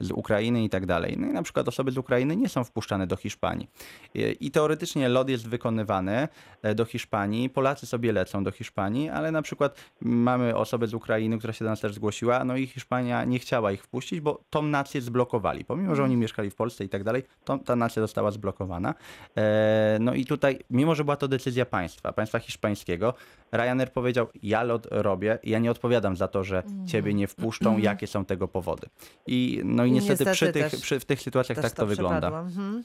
z 0.00 0.10
Ukrainy 0.10 0.64
i 0.64 0.70
tak 0.70 0.86
dalej. 0.86 1.16
No 1.18 1.26
i 1.26 1.30
na 1.30 1.42
przykład 1.42 1.68
osoby 1.68 1.90
z 1.90 1.98
Ukrainy 1.98 2.36
nie 2.36 2.48
są 2.48 2.64
wpuszczane 2.64 3.06
do 3.06 3.16
Hiszpanii. 3.16 3.70
I- 4.14 4.50
teoretycznie 4.50 5.08
lot 5.08 5.28
jest 5.28 5.48
wykonywany 5.48 6.28
e, 6.62 6.74
do 6.74 6.84
Hiszpanii, 6.84 7.50
Polacy 7.50 7.86
sobie 7.86 8.12
lecą 8.12 8.44
do 8.44 8.50
Hiszpanii, 8.50 9.08
ale 9.08 9.30
na 9.32 9.42
przykład 9.42 9.76
mamy 10.00 10.56
osobę 10.56 10.86
z 10.86 10.94
Ukrainy, 10.94 11.38
która 11.38 11.52
się 11.52 11.64
do 11.64 11.70
nas 11.70 11.80
też 11.80 11.94
zgłosiła, 11.94 12.44
no 12.44 12.56
i 12.56 12.66
Hiszpania 12.66 13.24
nie 13.24 13.38
chciała 13.38 13.69
ich 13.70 13.82
wpuścić, 13.82 14.20
bo 14.20 14.40
tą 14.50 14.62
nację 14.62 15.00
zblokowali. 15.00 15.64
Pomimo, 15.64 15.94
że 15.94 16.04
oni 16.04 16.16
mieszkali 16.16 16.50
w 16.50 16.54
Polsce 16.54 16.84
i 16.84 16.88
tak 16.88 17.04
dalej, 17.04 17.22
to, 17.44 17.58
ta 17.58 17.76
nacja 17.76 18.02
została 18.02 18.30
zblokowana. 18.30 18.94
E, 19.36 19.98
no 20.00 20.14
i 20.14 20.24
tutaj, 20.24 20.58
mimo 20.70 20.94
że 20.94 21.04
była 21.04 21.16
to 21.16 21.28
decyzja 21.28 21.66
państwa, 21.66 22.12
państwa 22.12 22.38
hiszpańskiego, 22.38 23.14
Ryanair 23.52 23.92
powiedział, 23.92 24.26
ja 24.42 24.62
lot 24.62 24.86
robię, 24.90 25.38
ja 25.42 25.58
nie 25.58 25.70
odpowiadam 25.70 26.16
za 26.16 26.28
to, 26.28 26.44
że 26.44 26.62
ciebie 26.86 27.14
nie 27.14 27.26
wpuszczą, 27.26 27.78
jakie 27.78 28.06
są 28.06 28.24
tego 28.24 28.48
powody. 28.48 28.86
I 29.26 29.60
no 29.64 29.84
i 29.84 29.88
I 29.88 29.92
niestety, 29.92 30.24
przy, 30.24 30.44
niestety 30.44 30.70
tych, 30.70 30.80
przy, 30.80 31.00
w 31.00 31.04
tych 31.04 31.22
sytuacjach 31.22 31.60
tak 31.60 31.72
to, 31.72 31.86
wygląda. 31.86 32.20
przepadło. 32.20 32.38
Mhm. 32.38 32.84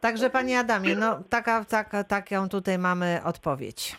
Także 0.00 0.30
panie 0.30 0.58
Adamie, 0.58 0.96
no 0.96 1.22
taka, 1.28 1.64
taka, 1.64 2.04
taką 2.04 2.48
tutaj 2.48 2.78
mamy 2.78 3.20
odpowiedź. 3.24 3.96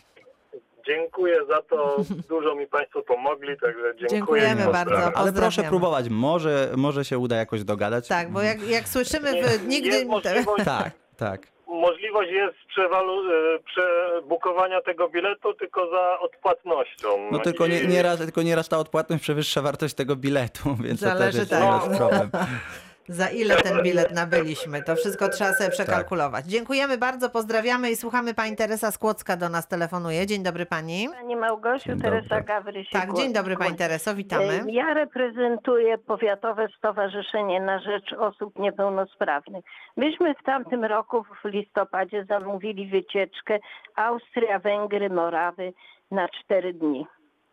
Dziękuję 0.96 1.38
za 1.50 1.62
to. 1.62 1.96
Dużo 2.30 2.56
mi 2.56 2.68
Państwo 2.68 3.02
pomogli, 3.02 3.58
także 3.60 3.82
dziękuję. 4.00 4.10
Dziękujemy 4.10 4.72
bardzo. 4.72 5.18
Ale 5.18 5.34
proszę 5.34 5.64
próbować, 5.64 6.10
może, 6.10 6.70
może 6.78 7.06
się 7.06 7.18
uda 7.18 7.36
jakoś 7.36 7.64
dogadać. 7.64 8.08
Tak, 8.08 8.30
bo 8.32 8.42
jak, 8.42 8.70
jak 8.70 8.88
słyszymy, 8.88 9.34
Nie, 9.34 9.44
w, 9.44 9.68
nigdy... 9.68 10.06
Możliwość, 10.06 10.66
Tak, 10.66 10.92
tak. 11.18 11.48
możliwość 11.68 12.32
jest 12.32 12.56
przewalu, 12.68 13.14
e, 13.32 13.60
przebukowania 13.66 14.82
tego 14.82 15.10
biletu 15.10 15.54
tylko 15.54 15.90
za 15.92 16.20
odpłatnością. 16.20 17.08
No 17.32 17.40
tylko 17.40 17.68
nie, 17.68 17.80
I- 17.80 17.88
nieraz, 17.88 18.18
tylko 18.20 18.42
nieraz 18.42 18.70
ta 18.70 18.78
odpłatność 18.78 19.24
przewyższa 19.24 19.62
wartość 19.62 19.94
tego 19.94 20.16
biletu, 20.16 20.76
więc 20.86 21.00
Zależy, 21.00 21.20
to 21.20 21.26
też 21.26 21.36
jest 21.36 21.52
tak. 21.52 21.98
problem. 21.98 22.30
Za 23.12 23.30
ile 23.30 23.56
ten 23.56 23.84
bilet 23.84 24.12
nabyliśmy? 24.12 24.84
To 24.84 24.96
wszystko 24.96 25.30
trzeba 25.30 25.54
sobie 25.54 25.70
przekalkulować. 25.70 26.46
Dziękujemy 26.46 26.98
bardzo, 26.98 27.30
pozdrawiamy 27.30 27.92
i 27.92 27.96
słuchamy. 27.96 28.34
Pani 28.34 28.56
Teresa 28.56 28.92
Skłocka 28.92 29.38
do 29.38 29.50
nas 29.50 29.68
telefonuje. 29.68 30.28
Dzień 30.28 30.44
dobry 30.44 30.66
pani. 30.66 31.08
Pani 31.14 31.36
Małgosiu, 31.36 31.90
Dzień 31.90 32.02
Teresa. 32.02 32.42
Gawryś. 32.42 32.90
Tak, 32.90 33.14
dzień 33.14 33.34
dobry 33.34 33.58
pani 33.58 33.76
Tereso, 33.76 34.16
witamy. 34.16 34.64
Ja 34.68 34.94
reprezentuję 34.94 35.98
Powiatowe 35.98 36.68
Stowarzyszenie 36.78 37.62
na 37.62 37.80
Rzecz 37.80 38.14
Osób 38.14 38.60
Niepełnosprawnych. 38.60 39.66
Myśmy 39.98 40.36
w 40.36 40.44
tamtym 40.44 40.86
roku 40.86 41.24
w 41.24 41.46
listopadzie 41.46 42.26
zamówili 42.30 42.88
wycieczkę 42.88 43.60
Austria, 43.96 44.60
Węgry, 44.60 45.10
Morawy 45.10 45.74
na 46.12 46.28
cztery 46.30 46.74
dni. 46.74 47.08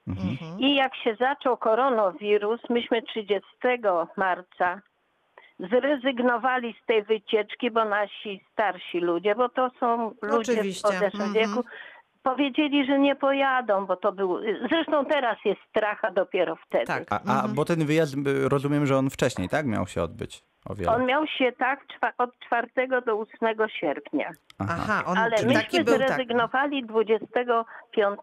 Mhm. 0.09 0.61
I 0.61 0.75
jak 0.75 0.97
się 0.97 1.17
zaczął 1.21 1.57
koronawirus, 1.57 2.61
myśmy 2.71 3.03
30 3.03 3.49
marca 4.17 4.81
zrezygnowali 5.59 6.75
z 6.83 6.87
tej 6.87 7.03
wycieczki, 7.03 7.71
bo 7.71 7.85
nasi 7.85 8.45
starsi 8.53 9.01
ludzie, 9.01 9.35
bo 9.35 9.49
to 9.49 9.71
są 9.81 10.15
ludzie 10.23 10.53
Oczywiście, 10.53 10.89
w 10.89 10.93
podeszłym 10.93 11.23
mhm. 11.23 11.35
wieku, 11.35 11.65
powiedzieli, 12.23 12.87
że 12.87 12.99
nie 12.99 13.17
pojadą, 13.17 13.87
bo 13.87 13.97
to 13.97 14.13
był... 14.13 14.41
Zresztą 14.71 15.05
teraz 15.05 15.39
jest 15.45 15.61
strach, 15.69 16.05
a 16.05 16.11
dopiero 16.11 16.57
wtedy. 16.67 16.87
Tak. 16.87 17.05
A, 17.11 17.43
a 17.43 17.49
bo 17.49 17.65
ten 17.65 17.87
wyjazd, 17.87 18.15
y, 18.15 18.49
rozumiem, 18.49 18.87
że 18.87 18.97
on 18.97 19.11
wcześniej, 19.11 19.49
tak? 19.49 19.67
Miał 19.67 19.87
się 19.87 20.03
odbyć 20.03 20.45
o 20.67 20.75
wiele. 20.75 20.93
On 20.93 21.07
miał 21.07 21.27
się 21.27 21.53
tak 21.53 21.81
od 22.19 22.31
4 22.47 22.69
do 23.07 23.19
8 23.19 23.69
sierpnia. 23.69 24.31
Aha, 24.59 25.03
on 25.07 25.19
Ale 25.19 25.37
myśmy 25.47 25.85
był 25.85 25.99
tak. 25.99 26.09
zrezygnowali 26.09 26.87
25 26.87 28.19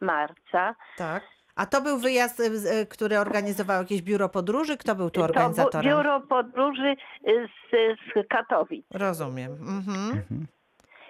marca. 0.00 0.74
tak. 0.96 1.22
A 1.56 1.66
to 1.66 1.80
był 1.80 1.98
wyjazd, 1.98 2.40
y, 2.40 2.44
y, 2.80 2.86
który 2.86 3.18
organizowało 3.18 3.80
jakieś 3.82 4.02
biuro 4.02 4.28
podróży? 4.28 4.76
Kto 4.76 4.94
był 4.94 5.10
tu 5.10 5.20
To 5.20 5.24
organizatorem? 5.24 5.90
bu- 5.92 5.96
biuro 5.98 6.20
podróży 6.20 6.96
y, 7.28 7.48
z, 7.72 7.98
z 8.14 8.28
Katowic. 8.28 8.86
Rozumiem. 8.94 9.52
Mhm. 9.52 10.22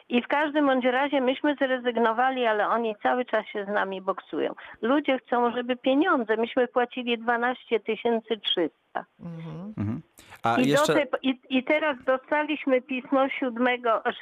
I 0.09 0.23
w 0.23 0.29
każdym 0.29 0.67
bądź 0.67 0.85
razie 0.85 1.21
myśmy 1.21 1.55
zrezygnowali, 1.55 2.47
ale 2.47 2.69
oni 2.69 2.97
cały 3.03 3.25
czas 3.25 3.47
się 3.47 3.65
z 3.65 3.69
nami 3.69 4.01
boksują. 4.03 4.55
Ludzie 4.83 5.19
chcą, 5.19 5.53
żeby 5.53 5.77
pieniądze. 5.77 6.37
Myśmy 6.37 6.69
płacili 6.69 7.19
12 7.19 7.81
300. 7.81 9.05
Mhm. 9.21 9.75
Mhm. 9.79 10.03
A 10.43 10.57
I, 10.61 10.69
jeszcze... 10.69 10.95
tej, 10.95 11.07
i, 11.23 11.41
I 11.51 11.65
teraz 11.65 11.97
dostaliśmy 12.07 12.81
pismo 12.83 13.29
7, 13.29 13.67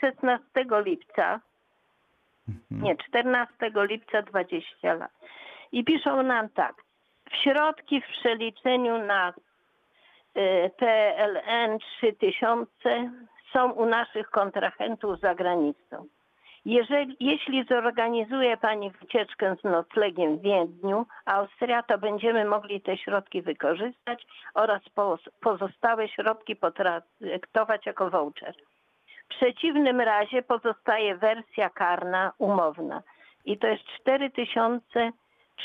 16 0.01 0.43
lipca, 0.85 1.41
Mhm. 2.49 2.83
nie, 2.83 2.97
14 2.97 3.55
lipca 3.75 4.23
20 4.23 4.95
lat. 4.95 5.11
I 5.73 5.85
piszą 5.85 6.23
nam 6.23 6.49
tak. 6.49 6.75
W 7.31 7.37
środki 7.37 8.01
w 8.01 8.07
przeliczeniu 8.07 8.99
na 8.99 9.33
y, 10.37 10.71
PLN 10.77 11.79
3000 11.79 13.11
są 13.53 13.73
u 13.73 13.87
naszych 13.87 14.31
kontrahentów 14.31 15.21
za 15.21 15.35
granicą. 15.35 16.07
Jeżeli, 16.65 17.17
jeśli 17.21 17.65
zorganizuje 17.65 18.57
Pani 18.57 18.91
wycieczkę 18.91 19.57
z 19.61 19.65
noclegiem 19.65 20.39
w 20.39 20.43
Wiedniu, 20.43 21.07
Austria, 21.25 21.83
to 21.83 21.99
będziemy 21.99 22.45
mogli 22.45 22.81
te 22.81 22.97
środki 22.97 23.43
wykorzystać 23.43 24.27
oraz 24.55 24.83
po, 24.95 25.19
pozostałe 25.41 26.09
środki 26.09 26.57
potraktować 26.57 27.87
jako 27.87 28.11
voucher. 28.11 28.55
W 29.25 29.29
przeciwnym 29.29 30.01
razie 30.01 30.43
pozostaje 30.43 31.17
wersja 31.17 31.71
karna 31.71 32.33
umowna 32.39 33.03
i 33.45 33.59
to 33.59 33.67
jest 33.67 33.85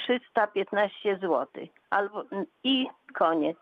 4315 0.04 1.20
zł. 1.22 1.48
Albo, 1.90 2.24
I 2.64 2.88
koniec. 3.14 3.58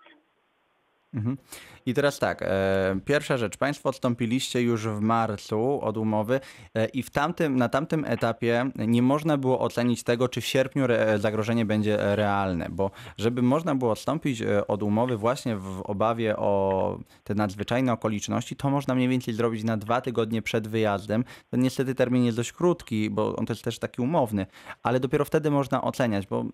Mhm. 1.14 1.38
I 1.86 1.94
teraz 1.94 2.20
tak, 2.20 2.42
e, 2.42 3.00
pierwsza 3.06 3.38
rzecz, 3.38 3.58
Państwo 3.58 3.90
odstąpiliście 3.90 4.62
już 4.62 4.88
w 4.88 5.00
marcu 5.00 5.82
od 5.82 5.98
umowy 5.98 6.40
e, 6.74 6.86
i 6.86 7.04
w 7.04 7.10
tamtym, 7.10 7.56
na 7.56 7.70
tamtym 7.70 8.06
etapie 8.06 8.70
nie 8.76 9.02
można 9.02 9.38
było 9.38 9.60
ocenić 9.60 10.04
tego, 10.04 10.30
czy 10.30 10.42
w 10.42 10.46
sierpniu 10.46 10.84
re, 10.84 11.20
zagrożenie 11.20 11.66
będzie 11.66 12.16
realne, 12.16 12.68
bo 12.70 12.92
żeby 13.18 13.42
można 13.42 13.76
było 13.76 13.92
odstąpić 13.92 14.42
e, 14.42 14.68
od 14.68 14.84
umowy 14.84 15.18
właśnie 15.18 15.56
w 15.56 15.82
obawie 15.84 16.38
o 16.38 17.00
te 17.24 17.36
nadzwyczajne 17.36 17.94
okoliczności, 17.94 18.56
to 18.56 18.70
można 18.70 18.96
mniej 18.96 19.10
więcej 19.10 19.34
zrobić 19.34 19.64
na 19.64 19.78
dwa 19.78 20.02
tygodnie 20.02 20.42
przed 20.42 20.68
wyjazdem. 20.68 21.24
Niestety 21.54 21.96
termin 21.96 22.24
jest 22.24 22.38
dość 22.38 22.52
krótki, 22.52 23.10
bo 23.10 23.36
on 23.36 23.46
jest 23.50 23.64
też 23.64 23.80
taki 23.80 24.02
umowny, 24.02 24.46
ale 24.84 25.00
dopiero 25.00 25.26
wtedy 25.26 25.52
można 25.52 25.82
oceniać, 25.82 26.28
bo 26.28 26.46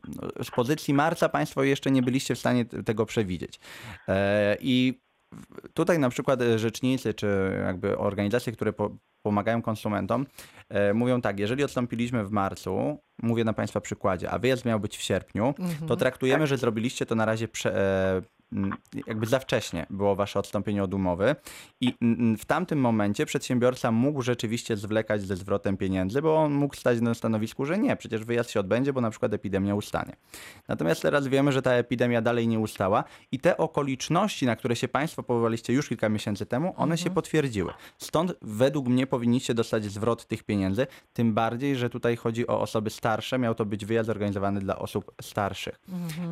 z 0.43 0.51
pozycji 0.51 0.93
marca 0.93 1.29
Państwo 1.29 1.63
jeszcze 1.63 1.91
nie 1.91 2.01
byliście 2.01 2.35
w 2.35 2.39
stanie 2.39 2.65
tego 2.65 3.05
przewidzieć. 3.05 3.59
E, 4.07 4.48
I 4.59 4.99
tutaj 5.73 5.99
na 5.99 6.09
przykład 6.09 6.41
e, 6.41 6.59
rzecznicy, 6.59 7.13
czy 7.13 7.59
jakby 7.65 7.97
organizacje, 7.97 8.53
które 8.53 8.73
po, 8.73 8.91
pomagają 9.25 9.61
konsumentom, 9.61 10.25
e, 10.69 10.93
mówią 10.93 11.21
tak, 11.21 11.39
jeżeli 11.39 11.63
odstąpiliśmy 11.63 12.25
w 12.25 12.31
marcu, 12.31 12.99
mówię 13.23 13.43
na 13.43 13.53
Państwa 13.53 13.81
przykładzie, 13.81 14.29
a 14.29 14.39
wyjazd 14.39 14.65
miał 14.65 14.79
być 14.79 14.97
w 14.97 15.01
sierpniu, 15.01 15.53
to 15.87 15.95
traktujemy, 15.95 16.47
że 16.47 16.57
zrobiliście 16.57 17.05
to 17.05 17.15
na 17.15 17.25
razie 17.25 17.47
prze, 17.47 17.75
e, 17.75 18.11
mm, 18.11 18.23
jakby 19.07 19.25
za 19.25 19.39
wcześnie 19.39 19.85
było 19.89 20.15
wasze 20.15 20.39
odstąpienie 20.39 20.83
od 20.83 20.93
umowy 20.93 21.35
i 21.81 21.93
w 22.37 22.45
tamtym 22.45 22.79
momencie 22.79 23.25
przedsiębiorca 23.25 23.91
mógł 23.91 24.21
rzeczywiście 24.21 24.77
zwlekać 24.77 25.21
ze 25.21 25.35
zwrotem 25.35 25.77
pieniędzy, 25.77 26.21
bo 26.21 26.35
on 26.35 26.53
mógł 26.53 26.75
stać 26.75 27.01
na 27.01 27.13
stanowisku, 27.13 27.65
że 27.65 27.77
nie, 27.77 27.95
przecież 27.95 28.23
wyjazd 28.25 28.51
się 28.51 28.59
odbędzie, 28.59 28.93
bo 28.93 29.01
na 29.01 29.09
przykład 29.09 29.33
epidemia 29.33 29.75
ustanie. 29.75 30.15
Natomiast 30.67 31.01
teraz 31.01 31.27
wiemy, 31.27 31.51
że 31.51 31.61
ta 31.61 31.73
epidemia 31.73 32.21
dalej 32.21 32.47
nie 32.47 32.59
ustała 32.59 33.03
i 33.31 33.39
te 33.39 33.57
okoliczności, 33.57 34.45
na 34.45 34.55
które 34.55 34.75
się 34.75 34.87
Państwo 34.87 35.23
powołaliście 35.23 35.73
już 35.73 35.89
kilka 35.89 36.09
miesięcy 36.09 36.45
temu, 36.45 36.73
one 36.77 36.97
się 36.97 37.09
potwierdziły. 37.09 37.73
Stąd 37.97 38.33
według 38.41 38.87
mnie 38.87 39.07
powinniście 39.07 39.53
dostać 39.53 39.83
zwrot 39.83 40.27
tych 40.27 40.43
pieniędzy, 40.43 40.87
tym 41.13 41.33
bardziej, 41.33 41.75
że 41.75 41.89
tutaj 41.89 42.15
chodzi 42.15 42.47
o 42.47 42.61
osoby 42.61 42.89
starsze, 42.89 43.39
miał 43.39 43.55
to 43.55 43.65
być 43.65 43.85
wyjazd 43.85 44.07
zorganizowany 44.07 44.59
dla 44.59 44.79
osób 44.79 45.11
starszych. 45.21 45.79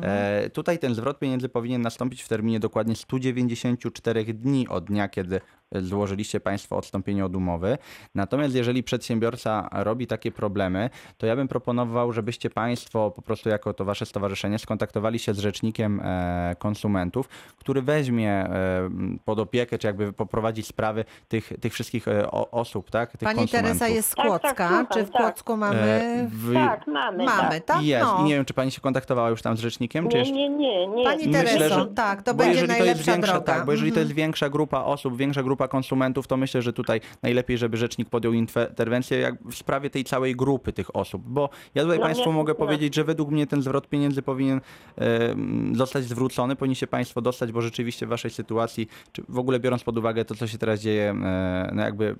E, 0.02 0.50
tutaj 0.50 0.78
ten 0.78 0.94
zwrot 0.94 1.18
pieniędzy 1.18 1.48
powinien 1.48 1.82
nastąpić 1.82 2.07
w 2.16 2.28
terminie 2.28 2.60
dokładnie 2.60 2.96
194 2.96 4.24
dni 4.34 4.68
od 4.68 4.84
dnia, 4.84 5.08
kiedy 5.08 5.40
złożyliście 5.74 6.40
Państwo 6.40 6.76
odstąpienie 6.76 7.24
od 7.24 7.36
umowy. 7.36 7.78
Natomiast 8.14 8.54
jeżeli 8.54 8.82
przedsiębiorca 8.82 9.68
robi 9.72 10.06
takie 10.06 10.32
problemy, 10.32 10.90
to 11.18 11.26
ja 11.26 11.36
bym 11.36 11.48
proponował, 11.48 12.12
żebyście 12.12 12.50
Państwo 12.50 13.10
po 13.10 13.22
prostu 13.22 13.48
jako 13.48 13.74
to 13.74 13.84
Wasze 13.84 14.06
stowarzyszenie 14.06 14.58
skontaktowali 14.58 15.18
się 15.18 15.34
z 15.34 15.38
rzecznikiem 15.38 16.00
e, 16.04 16.56
konsumentów, 16.58 17.28
który 17.56 17.82
weźmie 17.82 18.30
e, 18.32 18.90
pod 19.24 19.38
opiekę, 19.38 19.78
czy 19.78 19.86
jakby 19.86 20.12
poprowadzi 20.12 20.62
sprawy 20.62 21.04
tych, 21.28 21.52
tych 21.60 21.72
wszystkich 21.72 22.08
e, 22.08 22.30
osób, 22.30 22.90
tak? 22.90 23.10
Tych 23.10 23.20
Pani 23.20 23.38
konsumentów. 23.38 23.78
Teresa 23.78 23.88
jest 23.94 24.10
z 24.10 24.14
Tak, 24.14 24.26
tak, 24.26 24.40
Kłodzka. 24.40 24.68
słucham, 24.68 24.86
Czy 24.94 25.04
w 25.04 25.10
tak. 25.10 25.22
Kłodzku 25.22 25.56
mamy... 25.56 26.28
w- 26.32 26.54
Tak, 26.54 26.86
mamy. 26.86 27.24
Mamy, 27.24 27.60
tak. 27.60 27.64
tak? 27.64 27.82
Jest. 27.82 28.04
No. 28.06 28.18
I 28.20 28.24
nie 28.24 28.34
wiem, 28.34 28.44
czy 28.44 28.54
Pani 28.54 28.70
się 28.70 28.80
kontaktowała 28.80 29.30
już 29.30 29.42
tam 29.42 29.56
z 29.56 29.60
rzecznikiem, 29.60 30.08
czy 30.08 30.14
Nie, 30.14 30.18
jeszcze... 30.18 30.34
nie, 30.34 30.48
nie, 30.48 30.86
nie. 30.86 31.04
Pani 31.04 31.26
Myślę, 31.26 31.44
Tereso, 31.44 31.80
że- 31.80 31.86
tak, 31.86 32.22
to 32.22 32.34
będzie 32.34 32.52
jeżeli 32.52 32.68
to 32.68 32.72
jest 32.74 32.86
najlepsza 32.86 33.12
większa, 33.12 33.32
droga. 33.32 33.52
Tak, 33.54 33.64
bo 33.66 33.72
jeżeli 33.72 33.90
to 33.90 33.94
Mhm. 33.94 34.06
jest 34.06 34.16
większa 34.16 34.48
grupa 34.48 34.80
osób, 34.84 35.16
większa 35.16 35.42
grupa 35.42 35.57
konsumentów, 35.66 36.26
to 36.26 36.36
myślę, 36.36 36.62
że 36.62 36.72
tutaj 36.72 37.00
najlepiej, 37.22 37.58
żeby 37.58 37.76
rzecznik 37.76 38.08
podjął 38.08 38.32
interwencję 38.32 39.18
jak 39.18 39.34
w 39.42 39.54
sprawie 39.54 39.90
tej 39.90 40.04
całej 40.04 40.36
grupy 40.36 40.72
tych 40.72 40.96
osób. 40.96 41.22
Bo 41.26 41.50
ja 41.74 41.82
tutaj 41.82 41.98
No 41.98 42.04
Państwu 42.04 42.30
nie, 42.30 42.36
mogę 42.36 42.54
powiedzieć, 42.54 42.94
że 42.94 43.04
według 43.04 43.30
mnie 43.30 43.46
ten 43.46 43.62
zwrot 43.62 43.88
pieniędzy 43.88 44.22
powinien 44.22 44.60
e, 44.98 45.34
zostać 45.72 46.04
zwrócony, 46.04 46.56
powinniście 46.56 46.86
Państwo 46.86 47.20
dostać, 47.20 47.52
bo 47.52 47.60
rzeczywiście 47.60 48.06
w 48.06 48.08
Waszej 48.08 48.30
sytuacji, 48.30 48.88
czy 49.12 49.22
w 49.28 49.38
ogóle 49.38 49.60
biorąc 49.60 49.84
pod 49.84 49.98
uwagę 49.98 50.24
to, 50.24 50.34
co 50.34 50.46
się 50.46 50.58
teraz 50.58 50.80
dzieje, 50.80 51.10
e, 51.10 51.70
no 51.74 51.82
jakby 51.82 52.16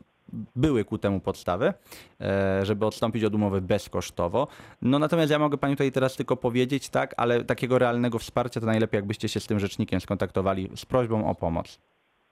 były 0.57 0.85
ku 0.85 0.99
temu 0.99 1.21
podstawy, 1.21 1.73
e, 2.21 2.67
żeby 2.67 2.87
odstąpić 2.87 3.25
od 3.25 3.35
umowy 3.35 3.61
bezkosztowo. 3.61 4.49
No 4.83 4.99
natomiast 4.99 5.31
ja 5.31 5.39
mogę 5.39 5.59
Pani 5.59 5.75
tutaj 5.75 5.93
teraz 5.93 6.17
tylko 6.17 6.37
powiedzieć, 6.37 6.89
tak, 6.89 7.15
ale 7.17 7.45
takiego 7.45 7.79
realnego 7.79 8.19
wsparcia 8.19 8.61
to 8.61 8.67
najlepiej, 8.67 8.99
jakbyście 8.99 9.29
się 9.29 9.41
z 9.41 9.47
tym 9.47 9.61
rzecznikiem 9.61 10.01
skontaktowali 10.01 10.71
z 10.77 10.87
prośbą 10.87 11.31
o 11.31 11.35
pomoc. 11.35 11.79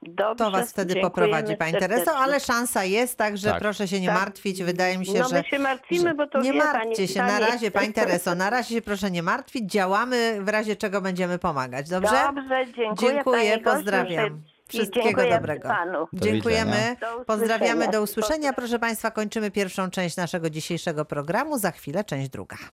Dobrze, 0.01 0.45
To 0.45 0.51
was 0.51 0.69
wtedy 0.71 0.95
poprowadzi 1.01 1.57
Pani 1.57 1.73
Tereso, 1.73 2.15
ale 2.15 2.39
szansa 2.39 2.83
jest, 2.83 3.17
także 3.17 3.49
Tak. 3.49 3.59
proszę 3.59 3.87
się 3.87 3.99
nie 4.01 4.07
Tak. 4.07 4.19
martwić. 4.19 4.63
Wydaje 4.63 4.97
mi 4.97 5.05
się, 5.05 5.19
No 5.19 5.29
że... 5.29 5.35
my 5.35 5.43
się 5.43 5.59
martwimy, 5.59 6.15
bo 6.15 6.27
to 6.27 6.39
Nie 6.39 6.53
wie 6.53 6.59
martwcie 6.59 6.95
pani, 6.95 7.07
się, 7.07 7.23
na 7.23 7.39
razie 7.39 7.71
Pani 7.71 7.93
Tereso, 7.93 8.35
na 8.35 8.49
razie 8.49 8.75
się 8.75 8.81
proszę 8.81 9.11
nie 9.11 9.23
martwić. 9.23 9.71
Działamy, 9.71 10.37
w 10.41 10.49
razie 10.49 10.75
czego 10.75 11.01
będziemy 11.01 11.39
pomagać, 11.39 11.89
dobrze? 11.89 12.09
Dobrze, 12.35 12.65
dziękuję. 12.65 13.13
Dziękuję, 13.13 13.57
pozdrawiam. 13.59 14.41
Wszystkiego 14.67 15.29
dobrego. 15.29 15.67
Panu. 15.69 16.07
Dziękujemy. 16.13 16.95
Do 17.01 17.25
Pozdrawiamy, 17.25 17.87
do 17.87 18.01
usłyszenia. 18.01 18.53
Proszę 18.53 18.79
Państwa, 18.79 19.11
kończymy 19.11 19.51
pierwszą 19.51 19.89
część 19.89 20.17
naszego 20.17 20.49
dzisiejszego 20.49 21.05
programu. 21.05 21.57
Za 21.57 21.71
chwilę 21.71 22.03
część 22.03 22.29
druga. 22.29 22.57